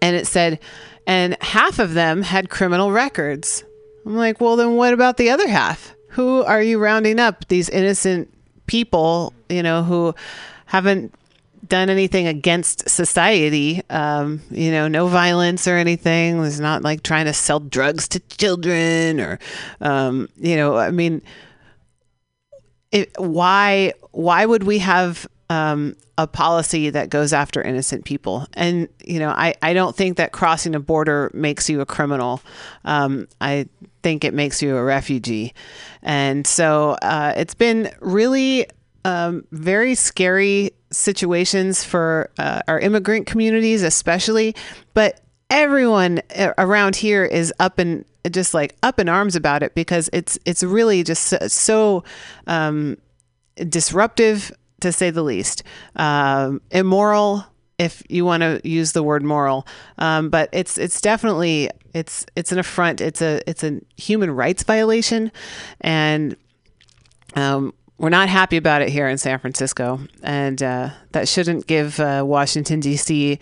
and 0.01 0.15
it 0.15 0.27
said, 0.27 0.59
and 1.07 1.41
half 1.41 1.79
of 1.79 1.93
them 1.93 2.21
had 2.21 2.49
criminal 2.49 2.91
records. 2.91 3.63
I'm 4.05 4.15
like, 4.15 4.41
well, 4.41 4.55
then 4.55 4.75
what 4.75 4.93
about 4.93 5.17
the 5.17 5.29
other 5.29 5.47
half? 5.47 5.95
Who 6.09 6.43
are 6.43 6.61
you 6.61 6.79
rounding 6.79 7.19
up? 7.19 7.47
These 7.47 7.69
innocent 7.69 8.33
people, 8.67 9.33
you 9.49 9.63
know, 9.63 9.83
who 9.83 10.13
haven't 10.65 11.13
done 11.71 11.89
anything 11.89 12.27
against 12.27 12.87
society. 12.89 13.81
Um, 13.89 14.41
you 14.51 14.71
know, 14.71 14.89
no 14.89 15.07
violence 15.07 15.69
or 15.69 15.77
anything. 15.77 16.41
There's 16.41 16.59
not 16.59 16.83
like 16.83 17.01
trying 17.01 17.25
to 17.25 17.33
sell 17.33 17.61
drugs 17.61 18.09
to 18.09 18.19
children 18.19 19.21
or, 19.21 19.39
um, 19.79 20.27
you 20.35 20.57
know, 20.57 20.75
I 20.75 20.91
mean, 20.91 21.21
it, 22.91 23.09
why 23.17 23.93
why 24.11 24.45
would 24.45 24.63
we 24.63 24.79
have 24.79 25.25
um, 25.49 25.95
a 26.17 26.27
policy 26.27 26.89
that 26.89 27.09
goes 27.09 27.31
after 27.31 27.61
innocent 27.61 28.03
people? 28.03 28.47
And 28.53 28.89
you 29.05 29.19
know, 29.19 29.29
I 29.29 29.55
I 29.61 29.73
don't 29.73 29.95
think 29.95 30.17
that 30.17 30.33
crossing 30.33 30.75
a 30.75 30.79
border 30.81 31.31
makes 31.33 31.69
you 31.69 31.79
a 31.79 31.85
criminal. 31.85 32.41
Um, 32.83 33.29
I 33.39 33.67
think 34.03 34.25
it 34.25 34.33
makes 34.33 34.61
you 34.61 34.75
a 34.75 34.83
refugee, 34.83 35.53
and 36.01 36.45
so 36.45 36.97
uh, 37.01 37.33
it's 37.37 37.55
been 37.55 37.89
really 38.01 38.67
um, 39.05 39.45
very 39.51 39.95
scary 39.95 40.71
situations 40.91 41.83
for 41.83 42.29
uh, 42.37 42.61
our 42.67 42.79
immigrant 42.79 43.27
communities, 43.27 43.83
especially. 43.83 44.55
But 44.93 45.21
everyone 45.49 46.21
around 46.57 46.95
here 46.95 47.25
is 47.25 47.53
up 47.59 47.79
and 47.79 48.05
just 48.29 48.53
like 48.53 48.75
up 48.83 48.99
in 48.99 49.09
arms 49.09 49.35
about 49.35 49.63
it 49.63 49.73
because 49.73 50.09
it's 50.13 50.37
it's 50.45 50.63
really 50.63 51.03
just 51.03 51.23
so, 51.23 51.37
so 51.47 52.03
um, 52.47 52.97
disruptive 53.67 54.51
to 54.81 54.91
say 54.91 55.09
the 55.09 55.23
least, 55.23 55.63
um, 55.95 56.61
immoral 56.71 57.45
if 57.81 58.03
you 58.09 58.23
want 58.23 58.41
to 58.41 58.61
use 58.63 58.91
the 58.91 59.01
word 59.01 59.23
moral, 59.23 59.65
um, 59.97 60.29
but 60.29 60.49
it's 60.51 60.77
it's 60.77 61.01
definitely 61.01 61.67
it's 61.95 62.27
it's 62.35 62.51
an 62.51 62.59
affront. 62.59 63.01
It's 63.01 63.23
a 63.23 63.41
it's 63.49 63.63
a 63.63 63.81
human 63.97 64.29
rights 64.29 64.61
violation, 64.61 65.31
and 65.81 66.35
um, 67.35 67.73
we're 68.01 68.09
not 68.09 68.29
happy 68.29 68.57
about 68.57 68.81
it 68.81 68.89
here 68.89 69.07
in 69.07 69.19
San 69.19 69.37
Francisco, 69.37 69.99
and 70.23 70.61
uh, 70.63 70.89
that 71.11 71.27
shouldn't 71.27 71.67
give 71.67 71.99
uh, 71.99 72.23
Washington 72.25 72.79
D.C. 72.79 73.37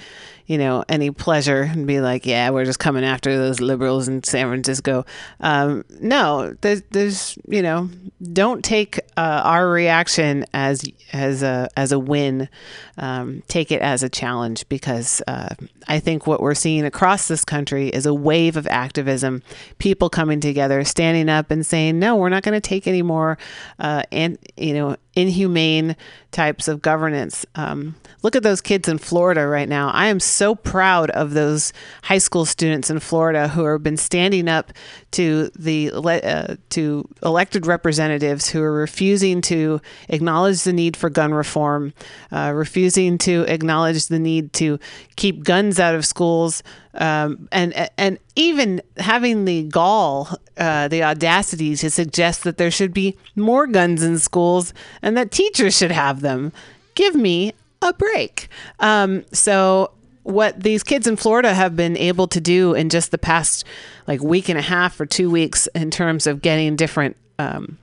you 0.49 0.57
know 0.57 0.83
any 0.89 1.11
pleasure 1.11 1.61
and 1.61 1.85
be 1.85 2.01
like, 2.01 2.25
yeah, 2.25 2.49
we're 2.49 2.65
just 2.65 2.79
coming 2.79 3.05
after 3.05 3.37
those 3.37 3.61
liberals 3.61 4.07
in 4.07 4.23
San 4.23 4.47
Francisco. 4.47 5.05
Um, 5.39 5.85
no, 6.01 6.55
there's, 6.61 6.81
there's 6.89 7.37
you 7.47 7.61
know, 7.61 7.87
don't 8.33 8.65
take 8.65 8.97
uh, 9.15 9.41
our 9.45 9.69
reaction 9.69 10.45
as 10.51 10.83
as 11.13 11.43
a 11.43 11.69
as 11.77 11.91
a 11.91 11.99
win. 11.99 12.49
Um, 12.97 13.43
take 13.47 13.71
it 13.71 13.81
as 13.81 14.01
a 14.01 14.09
challenge 14.09 14.67
because 14.69 15.21
uh, 15.27 15.53
I 15.87 15.99
think 15.99 16.25
what 16.25 16.41
we're 16.41 16.55
seeing 16.55 16.83
across 16.83 17.27
this 17.27 17.45
country 17.45 17.89
is 17.89 18.07
a 18.07 18.13
wave 18.13 18.57
of 18.57 18.65
activism, 18.67 19.43
people 19.77 20.09
coming 20.09 20.39
together, 20.39 20.83
standing 20.83 21.29
up 21.29 21.51
and 21.51 21.63
saying, 21.63 21.99
no, 21.99 22.15
we're 22.15 22.29
not 22.29 22.43
going 22.43 22.59
to 22.59 22.67
take 22.67 22.87
any 22.87 23.03
more, 23.03 23.37
uh, 23.77 24.01
and 24.11 24.39
you 24.57 24.73
know, 24.73 24.97
inhumane 25.19 25.95
types 26.31 26.67
of 26.67 26.81
governance. 26.81 27.45
Um, 27.55 27.95
look 28.21 28.35
at 28.35 28.43
those 28.43 28.61
kids 28.61 28.87
in 28.87 28.97
Florida 28.97 29.47
right 29.47 29.67
now. 29.67 29.89
I 29.89 30.07
am 30.07 30.19
so 30.19 30.53
proud 30.53 31.09
of 31.11 31.33
those 31.33 31.73
high 32.03 32.19
school 32.19 32.45
students 32.45 32.89
in 32.89 32.99
Florida 32.99 33.47
who 33.47 33.65
have 33.65 33.81
been 33.81 33.97
standing 33.97 34.47
up 34.47 34.71
to 35.11 35.49
the 35.57 35.91
uh, 35.91 36.55
to 36.69 37.09
elected 37.23 37.65
representatives 37.65 38.49
who 38.49 38.61
are 38.61 38.73
refusing 38.73 39.41
to 39.41 39.81
acknowledge 40.07 40.63
the 40.63 40.73
need 40.73 40.95
for 40.95 41.09
gun 41.09 41.33
reform, 41.33 41.93
uh, 42.31 42.51
refusing 42.53 43.17
to 43.19 43.43
acknowledge 43.47 44.07
the 44.07 44.19
need 44.19 44.53
to 44.53 44.79
keep 45.15 45.43
guns 45.43 45.79
out 45.79 45.95
of 45.95 46.05
schools, 46.05 46.61
um, 46.99 47.47
and 47.51 47.89
and 47.97 48.19
even 48.35 48.81
having 48.97 49.45
the 49.45 49.63
gall, 49.63 50.29
uh, 50.57 50.87
the 50.89 51.03
audacity 51.03 51.75
to 51.77 51.89
suggest 51.89 52.43
that 52.43 52.57
there 52.57 52.69
should 52.69 52.93
be 52.93 53.17
more 53.35 53.65
guns 53.65 54.03
in 54.03 54.19
schools 54.19 54.73
and 55.01 55.17
that 55.17 55.31
teachers 55.31 55.75
should 55.75 55.91
have 55.91 56.19
them. 56.21 56.51
Give 56.95 57.15
me 57.15 57.53
a 57.81 57.93
break. 57.93 58.49
Um, 58.79 59.25
so 59.31 59.91
what 60.23 60.61
these 60.61 60.83
kids 60.83 61.07
in 61.07 61.15
Florida 61.15 61.53
have 61.53 61.75
been 61.75 61.95
able 61.97 62.27
to 62.27 62.41
do 62.41 62.73
in 62.73 62.89
just 62.89 63.11
the 63.11 63.17
past 63.17 63.63
like 64.05 64.21
week 64.21 64.49
and 64.49 64.59
a 64.59 64.61
half 64.61 64.99
or 64.99 65.05
two 65.05 65.31
weeks 65.31 65.67
in 65.67 65.89
terms 65.89 66.27
of 66.27 66.41
getting 66.41 66.75
different 66.75 67.15
um, 67.39 67.77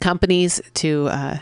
companies 0.00 0.60
to 0.74 1.06
uh, 1.08 1.38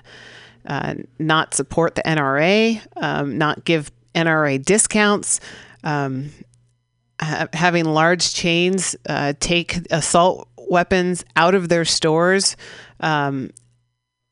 uh, 0.66 0.94
not 1.18 1.54
support 1.54 1.94
the 1.94 2.02
NRA, 2.02 2.80
um, 2.96 3.38
not 3.38 3.64
give 3.64 3.90
NRA 4.14 4.62
discounts, 4.62 5.40
um, 5.82 6.30
ha- 7.24 7.48
having 7.52 7.84
large 7.84 8.32
chains 8.34 8.94
uh, 9.08 9.32
take 9.40 9.78
assault 9.90 10.48
weapons 10.56 11.24
out 11.36 11.54
of 11.54 11.68
their 11.68 11.84
stores. 11.84 12.56
Um, 13.00 13.50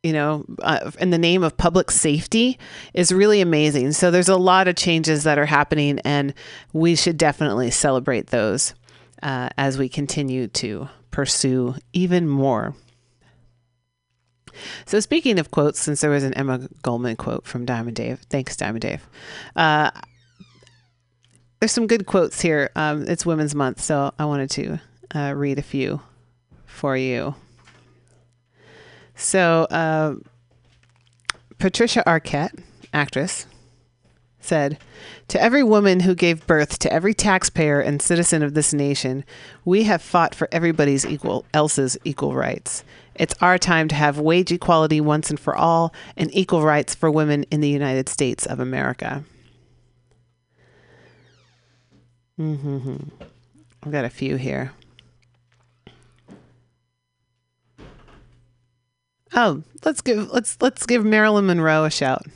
you 0.02 0.12
know, 0.12 0.44
uh, 0.60 0.90
in 0.98 1.10
the 1.10 1.18
name 1.18 1.44
of 1.44 1.56
public 1.56 1.90
safety 1.90 2.58
is 2.92 3.12
really 3.12 3.40
amazing. 3.40 3.92
So 3.92 4.10
there's 4.10 4.28
a 4.28 4.36
lot 4.36 4.66
of 4.66 4.74
changes 4.74 5.24
that 5.24 5.38
are 5.38 5.46
happening, 5.46 6.00
and 6.00 6.34
we 6.72 6.96
should 6.96 7.16
definitely 7.16 7.70
celebrate 7.70 8.28
those 8.28 8.74
uh, 9.22 9.50
as 9.56 9.78
we 9.78 9.88
continue 9.88 10.48
to 10.48 10.88
pursue 11.12 11.76
even 11.92 12.28
more. 12.28 12.74
So 14.84 15.00
speaking 15.00 15.38
of 15.38 15.50
quotes, 15.50 15.80
since 15.80 16.00
there 16.00 16.10
was 16.10 16.24
an 16.24 16.34
Emma 16.34 16.68
Goldman 16.82 17.16
quote 17.16 17.46
from 17.46 17.64
Diamond 17.64 17.96
Dave, 17.96 18.20
thanks 18.28 18.56
Diamond 18.56 18.82
Dave. 18.82 19.08
Uh, 19.56 19.90
there's 21.62 21.70
some 21.70 21.86
good 21.86 22.06
quotes 22.06 22.40
here. 22.40 22.70
Um, 22.74 23.06
it's 23.06 23.24
Women's 23.24 23.54
Month, 23.54 23.80
so 23.80 24.12
I 24.18 24.24
wanted 24.24 24.50
to 24.50 24.80
uh, 25.14 25.32
read 25.36 25.60
a 25.60 25.62
few 25.62 26.00
for 26.66 26.96
you. 26.96 27.36
So, 29.14 29.68
uh, 29.70 30.16
Patricia 31.58 32.02
Arquette, 32.04 32.58
actress, 32.92 33.46
said, 34.40 34.76
To 35.28 35.40
every 35.40 35.62
woman 35.62 36.00
who 36.00 36.16
gave 36.16 36.48
birth 36.48 36.80
to 36.80 36.92
every 36.92 37.14
taxpayer 37.14 37.78
and 37.78 38.02
citizen 38.02 38.42
of 38.42 38.54
this 38.54 38.74
nation, 38.74 39.24
we 39.64 39.84
have 39.84 40.02
fought 40.02 40.34
for 40.34 40.48
everybody's 40.50 41.06
equal, 41.06 41.46
else's 41.54 41.96
equal 42.02 42.34
rights. 42.34 42.82
It's 43.14 43.40
our 43.40 43.56
time 43.56 43.86
to 43.86 43.94
have 43.94 44.18
wage 44.18 44.50
equality 44.50 45.00
once 45.00 45.30
and 45.30 45.38
for 45.38 45.54
all 45.54 45.94
and 46.16 46.28
equal 46.34 46.62
rights 46.62 46.96
for 46.96 47.08
women 47.08 47.44
in 47.52 47.60
the 47.60 47.70
United 47.70 48.08
States 48.08 48.46
of 48.46 48.58
America. 48.58 49.22
Mm-hmm. 52.38 52.96
I've 53.82 53.92
got 53.92 54.04
a 54.04 54.10
few 54.10 54.36
here. 54.36 54.72
Oh, 59.34 59.62
let's 59.84 60.02
give 60.02 60.30
let's 60.30 60.58
let's 60.60 60.84
give 60.84 61.04
Marilyn 61.04 61.46
Monroe 61.46 61.84
a 61.84 61.90
shout. 61.90 62.26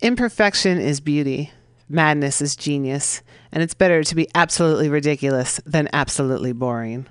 Imperfection 0.00 0.78
is 0.78 1.00
beauty. 1.00 1.52
Madness 1.88 2.40
is 2.40 2.56
genius, 2.56 3.22
and 3.52 3.62
it's 3.62 3.74
better 3.74 4.02
to 4.04 4.14
be 4.14 4.28
absolutely 4.34 4.88
ridiculous 4.88 5.60
than 5.64 5.88
absolutely 5.92 6.52
boring. 6.52 7.06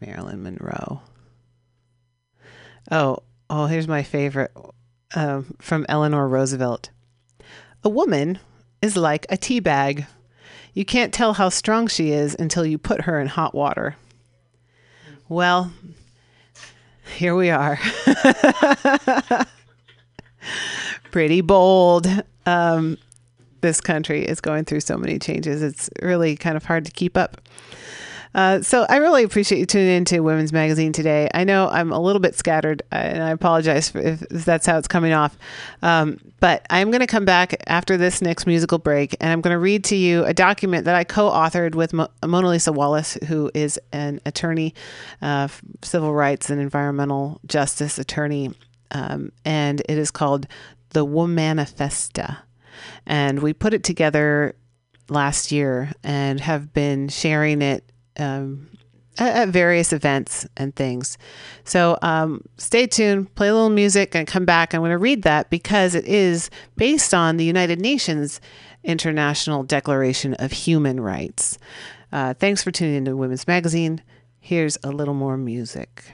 Marilyn 0.00 0.42
Monroe. 0.42 1.02
Oh, 2.90 3.18
oh, 3.50 3.66
here's 3.66 3.88
my 3.88 4.02
favorite 4.02 4.52
um, 5.14 5.54
from 5.60 5.86
Eleanor 5.88 6.28
Roosevelt. 6.28 6.90
A 7.82 7.88
woman 7.88 8.38
is 8.82 8.96
like 8.96 9.26
a 9.28 9.36
tea 9.36 9.60
bag. 9.60 10.06
You 10.74 10.84
can't 10.84 11.12
tell 11.12 11.34
how 11.34 11.48
strong 11.48 11.86
she 11.86 12.10
is 12.10 12.36
until 12.38 12.66
you 12.66 12.78
put 12.78 13.02
her 13.02 13.20
in 13.20 13.28
hot 13.28 13.54
water. 13.54 13.96
Well, 15.28 15.72
here 17.16 17.34
we 17.34 17.50
are. 17.50 17.78
Pretty 21.10 21.40
bold. 21.40 22.06
Um, 22.44 22.98
this 23.62 23.80
country 23.80 24.22
is 24.22 24.40
going 24.40 24.64
through 24.64 24.80
so 24.80 24.96
many 24.96 25.18
changes. 25.18 25.62
It's 25.62 25.90
really 26.02 26.36
kind 26.36 26.56
of 26.56 26.64
hard 26.64 26.84
to 26.84 26.92
keep 26.92 27.16
up. 27.16 27.40
Uh, 28.36 28.60
so 28.60 28.84
I 28.90 28.98
really 28.98 29.24
appreciate 29.24 29.58
you 29.58 29.64
tuning 29.64 29.88
into 29.88 30.22
Women's 30.22 30.52
Magazine 30.52 30.92
today. 30.92 31.26
I 31.32 31.44
know 31.44 31.70
I'm 31.70 31.90
a 31.90 31.98
little 31.98 32.20
bit 32.20 32.34
scattered, 32.34 32.82
uh, 32.92 32.96
and 32.96 33.22
I 33.22 33.30
apologize 33.30 33.94
if, 33.94 34.20
if 34.30 34.44
that's 34.44 34.66
how 34.66 34.76
it's 34.76 34.86
coming 34.86 35.14
off. 35.14 35.38
Um, 35.80 36.20
but 36.38 36.66
I'm 36.68 36.90
going 36.90 37.00
to 37.00 37.06
come 37.06 37.24
back 37.24 37.56
after 37.66 37.96
this 37.96 38.20
next 38.20 38.46
musical 38.46 38.76
break, 38.76 39.16
and 39.22 39.32
I'm 39.32 39.40
going 39.40 39.54
to 39.54 39.58
read 39.58 39.84
to 39.84 39.96
you 39.96 40.22
a 40.26 40.34
document 40.34 40.84
that 40.84 40.94
I 40.94 41.02
co-authored 41.02 41.74
with 41.74 41.94
Mo- 41.94 42.10
Mona 42.26 42.48
Lisa 42.48 42.72
Wallace, 42.72 43.16
who 43.26 43.50
is 43.54 43.80
an 43.92 44.20
attorney, 44.26 44.74
uh, 45.22 45.48
civil 45.82 46.12
rights 46.12 46.50
and 46.50 46.60
environmental 46.60 47.40
justice 47.46 47.98
attorney, 47.98 48.52
um, 48.90 49.32
and 49.46 49.80
it 49.88 49.96
is 49.96 50.10
called 50.10 50.46
the 50.90 51.06
Womanifesta, 51.06 52.36
and 53.06 53.40
we 53.40 53.54
put 53.54 53.72
it 53.72 53.82
together 53.82 54.56
last 55.08 55.52
year 55.52 55.92
and 56.04 56.40
have 56.40 56.74
been 56.74 57.08
sharing 57.08 57.62
it 57.62 57.90
um, 58.18 58.68
at, 59.18 59.48
various 59.48 59.92
events 59.92 60.46
and 60.56 60.74
things. 60.74 61.18
So 61.64 61.98
um, 62.02 62.42
stay 62.56 62.86
tuned, 62.86 63.34
play 63.34 63.48
a 63.48 63.54
little 63.54 63.70
music, 63.70 64.14
and 64.14 64.26
come 64.26 64.44
back. 64.44 64.74
I'm 64.74 64.80
going 64.80 64.90
to 64.90 64.98
read 64.98 65.22
that 65.22 65.50
because 65.50 65.94
it 65.94 66.04
is 66.06 66.50
based 66.76 67.14
on 67.14 67.36
the 67.36 67.44
United 67.44 67.80
Nations 67.80 68.40
International 68.84 69.62
Declaration 69.62 70.34
of 70.34 70.52
Human 70.52 71.00
Rights. 71.00 71.58
Uh, 72.12 72.34
thanks 72.34 72.62
for 72.62 72.70
tuning 72.70 72.96
into 72.96 73.16
Women's 73.16 73.46
Magazine. 73.46 74.02
Here's 74.38 74.78
a 74.84 74.90
little 74.90 75.14
more 75.14 75.36
music. 75.36 76.04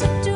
to 0.00 0.22
do 0.22 0.29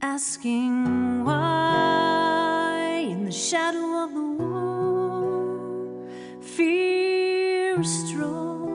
asking 0.00 1.24
why. 1.24 3.06
In 3.10 3.24
the 3.24 3.32
shadow 3.32 4.04
of 4.04 4.14
the 4.14 4.22
wall, 4.42 6.06
fear 6.40 7.80
is 7.80 8.08
strong, 8.08 8.66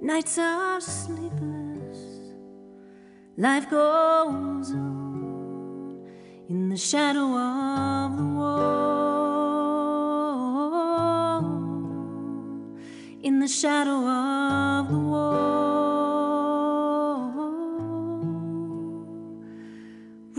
nights 0.00 0.38
are 0.38 0.80
sleepless, 0.80 1.98
life 3.36 3.68
goes 3.70 4.72
on 4.72 6.06
in 6.48 6.68
the 6.68 6.76
shadow 6.76 7.34
of 7.34 8.16
the 8.16 8.24
wall. 8.24 8.72
In 13.22 13.38
the 13.38 13.48
shadow 13.48 14.04
of 14.06 14.88
the 14.90 14.98
wall. 14.98 15.11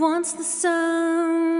Once 0.04 0.34
the 0.34 0.44
sun 0.44 1.53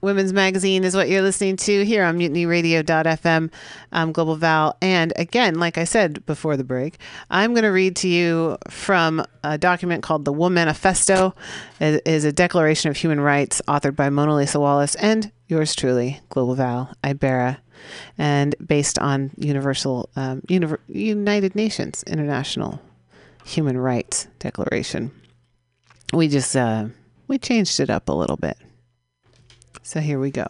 Women's 0.00 0.32
Magazine 0.32 0.84
is 0.84 0.94
what 0.94 1.08
you're 1.08 1.22
listening 1.22 1.56
to 1.56 1.84
here 1.84 2.04
on 2.04 2.18
mutinyradio.fm. 2.18 3.50
I'm 3.92 4.12
Global 4.12 4.36
Val. 4.36 4.76
And 4.80 5.12
again, 5.16 5.58
like 5.58 5.78
I 5.78 5.84
said 5.84 6.24
before 6.26 6.56
the 6.56 6.64
break, 6.64 6.98
I'm 7.30 7.52
going 7.54 7.64
to 7.64 7.68
read 7.68 7.96
to 7.96 8.08
you 8.08 8.58
from 8.68 9.24
a 9.42 9.58
document 9.58 10.02
called 10.02 10.24
the 10.24 10.32
Woman 10.32 10.54
Manifesto. 10.54 11.34
It 11.80 12.02
is 12.06 12.24
a 12.24 12.32
declaration 12.32 12.90
of 12.90 12.96
human 12.96 13.20
rights 13.20 13.62
authored 13.68 13.96
by 13.96 14.10
Mona 14.10 14.34
Lisa 14.36 14.60
Wallace 14.60 14.94
and 14.96 15.30
yours 15.46 15.74
truly, 15.74 16.20
Global 16.28 16.54
Val 16.54 16.94
Ibera, 17.02 17.58
and 18.18 18.54
based 18.64 18.98
on 18.98 19.30
Universal 19.38 20.10
um, 20.16 20.42
United 20.48 21.54
Nations 21.54 22.02
International 22.04 22.80
Human 23.44 23.78
Rights 23.78 24.26
Declaration. 24.38 25.10
We 26.12 26.28
just 26.28 26.56
uh, 26.56 26.86
we 27.28 27.38
changed 27.38 27.80
it 27.80 27.90
up 27.90 28.08
a 28.08 28.12
little 28.12 28.36
bit. 28.36 28.58
So 29.88 30.00
here 30.00 30.20
we 30.20 30.30
go. 30.30 30.46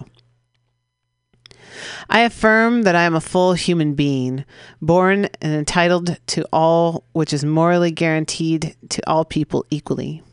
I 2.11 2.23
affirm 2.23 2.83
that 2.83 2.97
I 2.97 3.05
am 3.05 3.15
a 3.15 3.21
full 3.21 3.53
human 3.53 3.95
being, 3.95 4.45
born 4.83 5.29
and 5.41 5.53
entitled 5.53 6.19
to 6.27 6.45
all 6.53 7.05
which 7.13 7.33
is 7.33 7.45
morally 7.45 7.93
guaranteed 7.93 8.75
to 8.89 9.09
all 9.09 9.25
people 9.25 9.65
equally. 9.71 10.25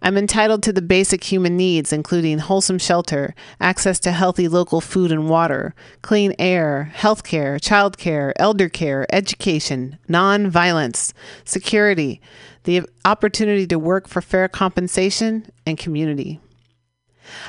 I'm 0.00 0.16
entitled 0.16 0.62
to 0.62 0.72
the 0.72 0.80
basic 0.80 1.22
human 1.24 1.58
needs, 1.58 1.92
including 1.92 2.38
wholesome 2.38 2.78
shelter, 2.78 3.34
access 3.60 4.00
to 4.00 4.12
healthy 4.12 4.48
local 4.48 4.80
food 4.80 5.12
and 5.12 5.28
water, 5.28 5.74
clean 6.00 6.34
air, 6.38 6.84
health 6.84 7.24
care, 7.24 7.58
child 7.58 7.98
care, 7.98 8.32
elder 8.40 8.70
care, 8.70 9.06
education, 9.14 9.98
non 10.08 10.48
violence, 10.48 11.12
security, 11.44 12.22
the 12.64 12.88
opportunity 13.04 13.66
to 13.66 13.78
work 13.78 14.08
for 14.08 14.22
fair 14.22 14.48
compensation, 14.48 15.52
and 15.66 15.76
community. 15.76 16.40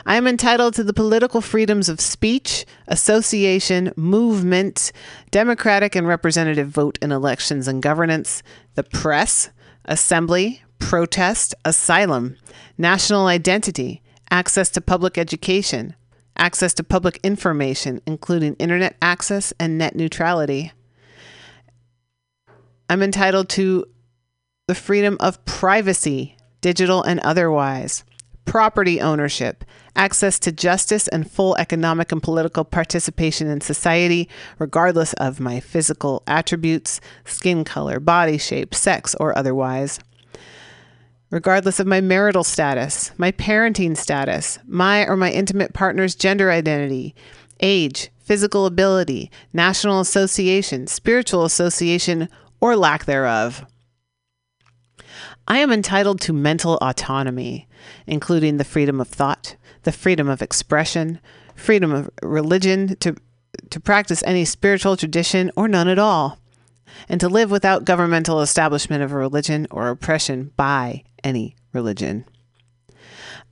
I 0.05 0.15
am 0.15 0.27
entitled 0.27 0.73
to 0.75 0.83
the 0.83 0.93
political 0.93 1.41
freedoms 1.41 1.89
of 1.89 2.01
speech, 2.01 2.65
association, 2.87 3.91
movement, 3.95 4.91
democratic 5.31 5.95
and 5.95 6.07
representative 6.07 6.69
vote 6.69 6.97
in 7.01 7.11
elections 7.11 7.67
and 7.67 7.81
governance, 7.81 8.43
the 8.75 8.83
press, 8.83 9.49
assembly, 9.85 10.61
protest, 10.79 11.55
asylum, 11.65 12.37
national 12.77 13.27
identity, 13.27 14.01
access 14.31 14.69
to 14.69 14.81
public 14.81 15.17
education, 15.17 15.95
access 16.37 16.73
to 16.73 16.83
public 16.83 17.19
information, 17.23 18.01
including 18.05 18.55
internet 18.55 18.95
access 19.01 19.53
and 19.59 19.77
net 19.77 19.95
neutrality. 19.95 20.71
I'm 22.89 23.03
entitled 23.03 23.49
to 23.49 23.85
the 24.67 24.75
freedom 24.75 25.17
of 25.19 25.43
privacy, 25.45 26.37
digital 26.61 27.03
and 27.03 27.19
otherwise, 27.19 28.03
property 28.49 28.99
ownership, 28.99 29.63
access 29.95 30.39
to 30.39 30.51
justice, 30.51 31.07
and 31.09 31.29
full 31.29 31.55
economic 31.57 32.11
and 32.11 32.23
political 32.23 32.65
participation 32.65 33.47
in 33.47 33.61
society, 33.61 34.27
regardless 34.57 35.13
of 35.13 35.39
my 35.39 35.59
physical 35.59 36.23
attributes, 36.25 36.99
skin 37.25 37.63
color, 37.63 37.99
body 37.99 38.39
shape, 38.39 38.73
sex, 38.73 39.13
or 39.19 39.37
otherwise. 39.37 39.99
Regardless 41.29 41.79
of 41.79 41.85
my 41.85 42.01
marital 42.01 42.43
status, 42.43 43.11
my 43.19 43.31
parenting 43.31 43.95
status, 43.95 44.57
my 44.65 45.05
or 45.05 45.15
my 45.15 45.31
intimate 45.31 45.73
partner's 45.73 46.15
gender 46.15 46.49
identity, 46.49 47.13
age, 47.59 48.09
physical 48.17 48.65
ability, 48.65 49.29
national 49.53 49.99
association, 49.99 50.87
spiritual 50.87 51.45
association, 51.45 52.27
or 52.59 52.75
lack 52.75 53.05
thereof. 53.05 53.63
I 55.49 55.57
am 55.57 55.71
entitled 55.71 56.21
to 56.21 56.33
mental 56.33 56.77
autonomy, 56.79 57.67
including 58.05 58.57
the 58.57 58.63
freedom 58.63 59.01
of 59.01 59.07
thought, 59.07 59.55
the 59.81 59.91
freedom 59.91 60.29
of 60.29 60.43
expression, 60.43 61.19
freedom 61.55 61.91
of 61.91 62.09
religion 62.21 62.95
to, 62.97 63.15
to 63.71 63.79
practice 63.79 64.21
any 64.27 64.45
spiritual 64.45 64.95
tradition 64.95 65.51
or 65.55 65.67
none 65.67 65.87
at 65.87 65.97
all, 65.97 66.37
and 67.09 67.19
to 67.19 67.27
live 67.27 67.49
without 67.49 67.83
governmental 67.83 68.41
establishment 68.41 69.01
of 69.01 69.11
a 69.11 69.17
religion 69.17 69.65
or 69.71 69.89
oppression 69.89 70.51
by 70.55 71.03
any 71.23 71.55
religion. 71.73 72.25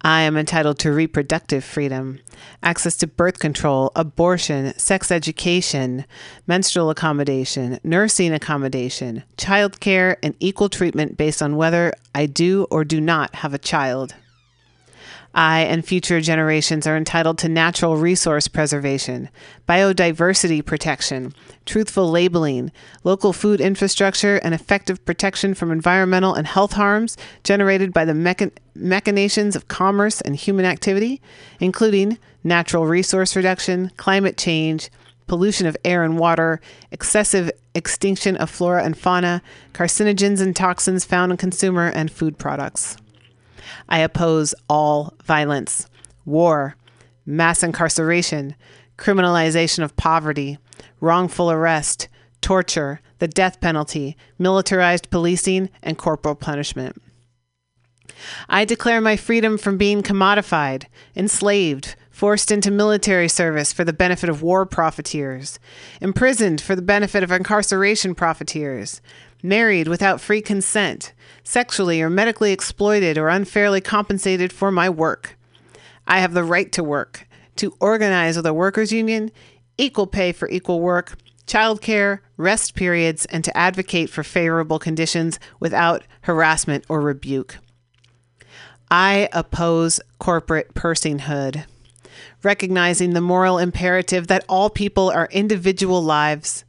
I 0.01 0.21
am 0.21 0.37
entitled 0.37 0.79
to 0.79 0.91
reproductive 0.91 1.63
freedom, 1.63 2.19
access 2.61 2.95
to 2.97 3.07
birth 3.07 3.39
control, 3.39 3.91
abortion, 3.95 4.77
sex 4.77 5.11
education, 5.11 6.05
menstrual 6.45 6.89
accommodation, 6.89 7.79
nursing 7.83 8.33
accommodation, 8.33 9.23
child 9.37 9.79
care, 9.79 10.17
and 10.21 10.35
equal 10.39 10.69
treatment 10.69 11.17
based 11.17 11.41
on 11.41 11.55
whether 11.55 11.93
I 12.13 12.27
do 12.27 12.67
or 12.69 12.85
do 12.85 13.01
not 13.01 13.35
have 13.35 13.53
a 13.53 13.59
child. 13.59 14.13
I 15.37 15.59
and 15.59 15.85
future 15.85 16.19
generations 16.19 16.87
are 16.87 16.97
entitled 16.97 17.37
to 17.37 17.47
natural 17.47 17.95
resource 17.95 18.47
preservation, 18.47 19.29
biodiversity 19.69 20.65
protection, 20.65 21.31
truthful 21.63 22.09
labeling, 22.09 22.71
local 23.03 23.33
food 23.33 23.61
infrastructure, 23.61 24.37
and 24.37 24.55
effective 24.55 25.05
protection 25.05 25.53
from 25.53 25.71
environmental 25.71 26.33
and 26.33 26.47
health 26.47 26.73
harms 26.73 27.17
generated 27.43 27.93
by 27.93 28.03
the 28.03 28.13
mechan- 28.13 28.51
machinations 28.75 29.55
of 29.55 29.67
commerce 29.67 30.21
and 30.21 30.35
human 30.35 30.65
activity, 30.65 31.21
including 31.59 32.17
natural 32.43 32.87
resource 32.87 33.35
reduction, 33.35 33.91
climate 33.95 34.37
change, 34.37 34.89
pollution 35.27 35.67
of 35.67 35.77
air 35.85 36.03
and 36.03 36.17
water, 36.17 36.59
excessive 36.91 37.51
extinction 37.75 38.35
of 38.37 38.49
flora 38.49 38.83
and 38.83 38.97
fauna, 38.97 39.43
carcinogens 39.73 40.41
and 40.41 40.55
toxins 40.55 41.05
found 41.05 41.31
in 41.31 41.37
consumer 41.37 41.91
and 41.93 42.11
food 42.11 42.39
products. 42.39 42.97
I 43.89 43.99
oppose 43.99 44.53
all 44.69 45.13
violence, 45.23 45.87
war, 46.25 46.75
mass 47.25 47.63
incarceration, 47.63 48.55
criminalization 48.97 49.83
of 49.83 49.95
poverty, 49.95 50.57
wrongful 50.99 51.51
arrest, 51.51 52.07
torture, 52.41 53.01
the 53.19 53.27
death 53.27 53.59
penalty, 53.61 54.17
militarized 54.37 55.09
policing, 55.09 55.69
and 55.81 55.97
corporal 55.97 56.35
punishment. 56.35 57.01
I 58.49 58.65
declare 58.65 59.01
my 59.01 59.15
freedom 59.15 59.57
from 59.57 59.77
being 59.77 60.01
commodified, 60.01 60.85
enslaved, 61.15 61.95
forced 62.17 62.51
into 62.51 62.71
military 62.71 63.27
service 63.27 63.71
for 63.71 63.83
the 63.83 63.93
benefit 63.93 64.27
of 64.27 64.41
war 64.41 64.65
profiteers, 64.65 65.59
imprisoned 66.01 66.59
for 66.59 66.75
the 66.75 66.81
benefit 66.81 67.21
of 67.21 67.31
incarceration 67.31 68.15
profiteers, 68.15 69.01
married 69.43 69.87
without 69.87 70.19
free 70.19 70.41
consent, 70.41 71.13
sexually 71.43 72.01
or 72.01 72.09
medically 72.09 72.51
exploited 72.51 73.19
or 73.19 73.29
unfairly 73.29 73.79
compensated 73.79 74.51
for 74.51 74.71
my 74.71 74.89
work. 74.89 75.37
I 76.07 76.17
have 76.17 76.33
the 76.33 76.43
right 76.43 76.71
to 76.71 76.83
work, 76.83 77.27
to 77.57 77.75
organize 77.79 78.35
with 78.35 78.47
a 78.47 78.53
workers' 78.53 78.91
union, 78.91 79.29
equal 79.77 80.07
pay 80.07 80.31
for 80.31 80.49
equal 80.49 80.79
work, 80.79 81.19
childcare, 81.45 82.21
rest 82.35 82.73
periods, 82.73 83.25
and 83.27 83.43
to 83.43 83.55
advocate 83.55 84.09
for 84.09 84.23
favorable 84.23 84.79
conditions 84.79 85.39
without 85.59 86.03
harassment 86.21 86.83
or 86.89 86.99
rebuke. 86.99 87.59
I 88.89 89.29
oppose 89.33 89.99
corporate 90.17 90.73
personhood, 90.73 91.65
recognizing 92.43 93.13
the 93.13 93.21
moral 93.21 93.57
imperative 93.57 94.27
that 94.27 94.45
all 94.47 94.69
people 94.69 95.09
are 95.09 95.29
individual 95.31 96.01
lives, 96.01 96.65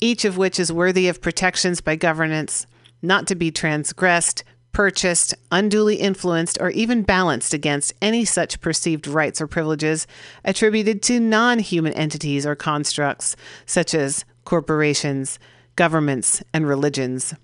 each 0.00 0.24
of 0.24 0.36
which 0.36 0.58
is 0.58 0.72
worthy 0.72 1.08
of 1.08 1.20
protections 1.20 1.80
by 1.80 1.96
governance, 1.96 2.66
not 3.02 3.26
to 3.26 3.34
be 3.34 3.50
transgressed, 3.50 4.44
purchased, 4.72 5.34
unduly 5.50 5.96
influenced, 5.96 6.58
or 6.60 6.70
even 6.70 7.02
balanced 7.02 7.52
against 7.52 7.92
any 8.00 8.24
such 8.24 8.60
perceived 8.60 9.06
rights 9.06 9.40
or 9.40 9.46
privileges 9.46 10.06
attributed 10.44 11.02
to 11.02 11.20
non 11.20 11.58
human 11.58 11.92
entities 11.94 12.46
or 12.46 12.54
constructs, 12.54 13.36
such 13.66 13.94
as 13.94 14.24
corporations, 14.44 15.38
governments, 15.76 16.42
and 16.52 16.66
religions. 16.66 17.34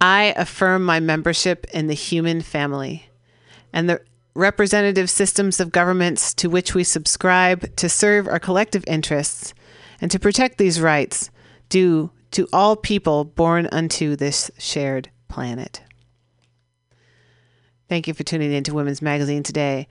I 0.00 0.32
affirm 0.36 0.84
my 0.84 1.00
membership 1.00 1.66
in 1.72 1.88
the 1.88 1.94
human 1.94 2.40
family 2.40 3.08
and 3.72 3.88
the 3.88 4.00
representative 4.38 5.10
systems 5.10 5.58
of 5.58 5.72
governments 5.72 6.32
to 6.32 6.48
which 6.48 6.74
we 6.74 6.84
subscribe 6.84 7.74
to 7.76 7.88
serve 7.88 8.28
our 8.28 8.38
collective 8.38 8.84
interests 8.86 9.52
and 10.00 10.10
to 10.10 10.18
protect 10.18 10.58
these 10.58 10.80
rights 10.80 11.30
due 11.68 12.10
to 12.30 12.46
all 12.52 12.76
people 12.76 13.24
born 13.24 13.68
unto 13.72 14.14
this 14.14 14.50
shared 14.56 15.10
planet. 15.26 15.82
Thank 17.88 18.06
you 18.06 18.14
for 18.14 18.22
tuning 18.22 18.52
in 18.52 18.62
to 18.64 18.74
Women's 18.74 19.02
Magazine 19.02 19.42
today. 19.42 19.88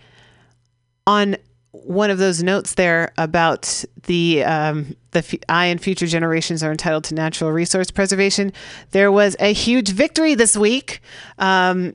On 1.05 1.35
one 1.71 2.09
of 2.09 2.17
those 2.17 2.41
notes 2.41 2.75
there 2.75 3.11
about 3.17 3.83
the 4.03 4.43
um, 4.43 4.95
the 5.11 5.19
f- 5.19 5.35
I 5.49 5.65
and 5.65 5.81
future 5.81 6.07
generations 6.07 6.63
are 6.63 6.71
entitled 6.71 7.03
to 7.05 7.15
natural 7.15 7.51
resource 7.51 7.91
preservation. 7.91 8.53
There 8.91 9.11
was 9.11 9.35
a 9.39 9.51
huge 9.53 9.89
victory 9.89 10.35
this 10.35 10.55
week. 10.55 11.01
Um, 11.37 11.93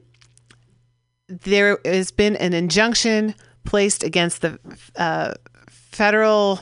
there 1.41 1.79
has 1.85 2.11
been 2.11 2.37
an 2.37 2.53
injunction 2.53 3.35
placed 3.65 4.03
against 4.03 4.43
the 4.43 4.59
uh, 4.97 5.35
federal. 5.69 6.61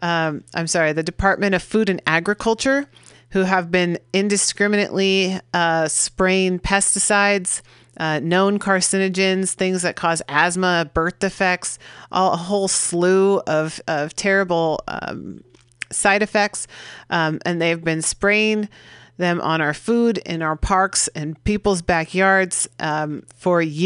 Um, 0.00 0.44
I'm 0.54 0.66
sorry, 0.66 0.92
the 0.92 1.02
Department 1.02 1.54
of 1.54 1.62
Food 1.62 1.88
and 1.88 2.02
Agriculture, 2.06 2.86
who 3.30 3.40
have 3.42 3.70
been 3.70 3.98
indiscriminately 4.12 5.38
uh, 5.54 5.88
spraying 5.88 6.58
pesticides 6.58 7.62
uh, 7.98 8.20
known 8.20 8.58
carcinogens, 8.58 9.52
things 9.52 9.82
that 9.82 9.96
cause 9.96 10.22
asthma, 10.28 10.90
birth 10.94 11.18
defects, 11.18 11.78
all, 12.10 12.32
a 12.32 12.36
whole 12.36 12.68
slew 12.68 13.38
of, 13.46 13.80
of 13.86 14.14
terrible 14.16 14.82
um, 14.88 15.44
side 15.90 16.22
effects. 16.22 16.66
Um, 17.10 17.38
and 17.44 17.60
they've 17.60 17.82
been 17.82 18.02
spraying 18.02 18.68
them 19.16 19.40
on 19.40 19.60
our 19.60 19.74
food, 19.74 20.18
in 20.18 20.42
our 20.42 20.56
parks, 20.56 21.08
and 21.08 21.42
people's 21.44 21.82
backyards 21.82 22.68
um, 22.80 23.24
for 23.34 23.60
years. 23.60 23.82